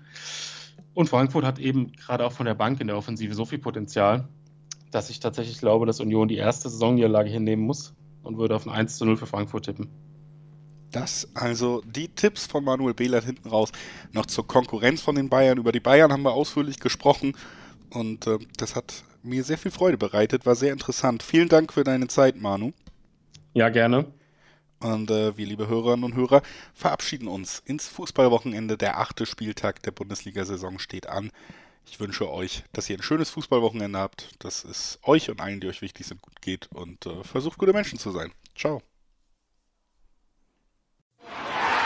[0.94, 4.28] Und Frankfurt hat eben gerade auch von der Bank in der Offensive so viel Potenzial,
[4.90, 8.72] dass ich tatsächlich glaube, dass Union die erste Saisonniederlage hinnehmen muss und würde auf ein
[8.72, 9.88] 1 zu 0 für Frankfurt tippen.
[10.92, 13.72] Das also die Tipps von Manuel Behlert hinten raus.
[14.12, 15.58] Noch zur Konkurrenz von den Bayern.
[15.58, 17.34] Über die Bayern haben wir ausführlich gesprochen
[17.90, 21.22] und äh, das hat mir sehr viel Freude bereitet, war sehr interessant.
[21.22, 22.72] Vielen Dank für deine Zeit, Manu.
[23.54, 24.12] Ja, gerne.
[24.80, 26.42] Und äh, wir, liebe Hörerinnen und Hörer,
[26.74, 28.76] verabschieden uns ins Fußballwochenende.
[28.76, 31.30] Der achte Spieltag der Bundesliga-Saison steht an.
[31.86, 35.68] Ich wünsche euch, dass ihr ein schönes Fußballwochenende habt, dass es euch und allen, die
[35.68, 38.32] euch wichtig sind, gut geht und äh, versucht, gute Menschen zu sein.
[38.56, 38.82] Ciao.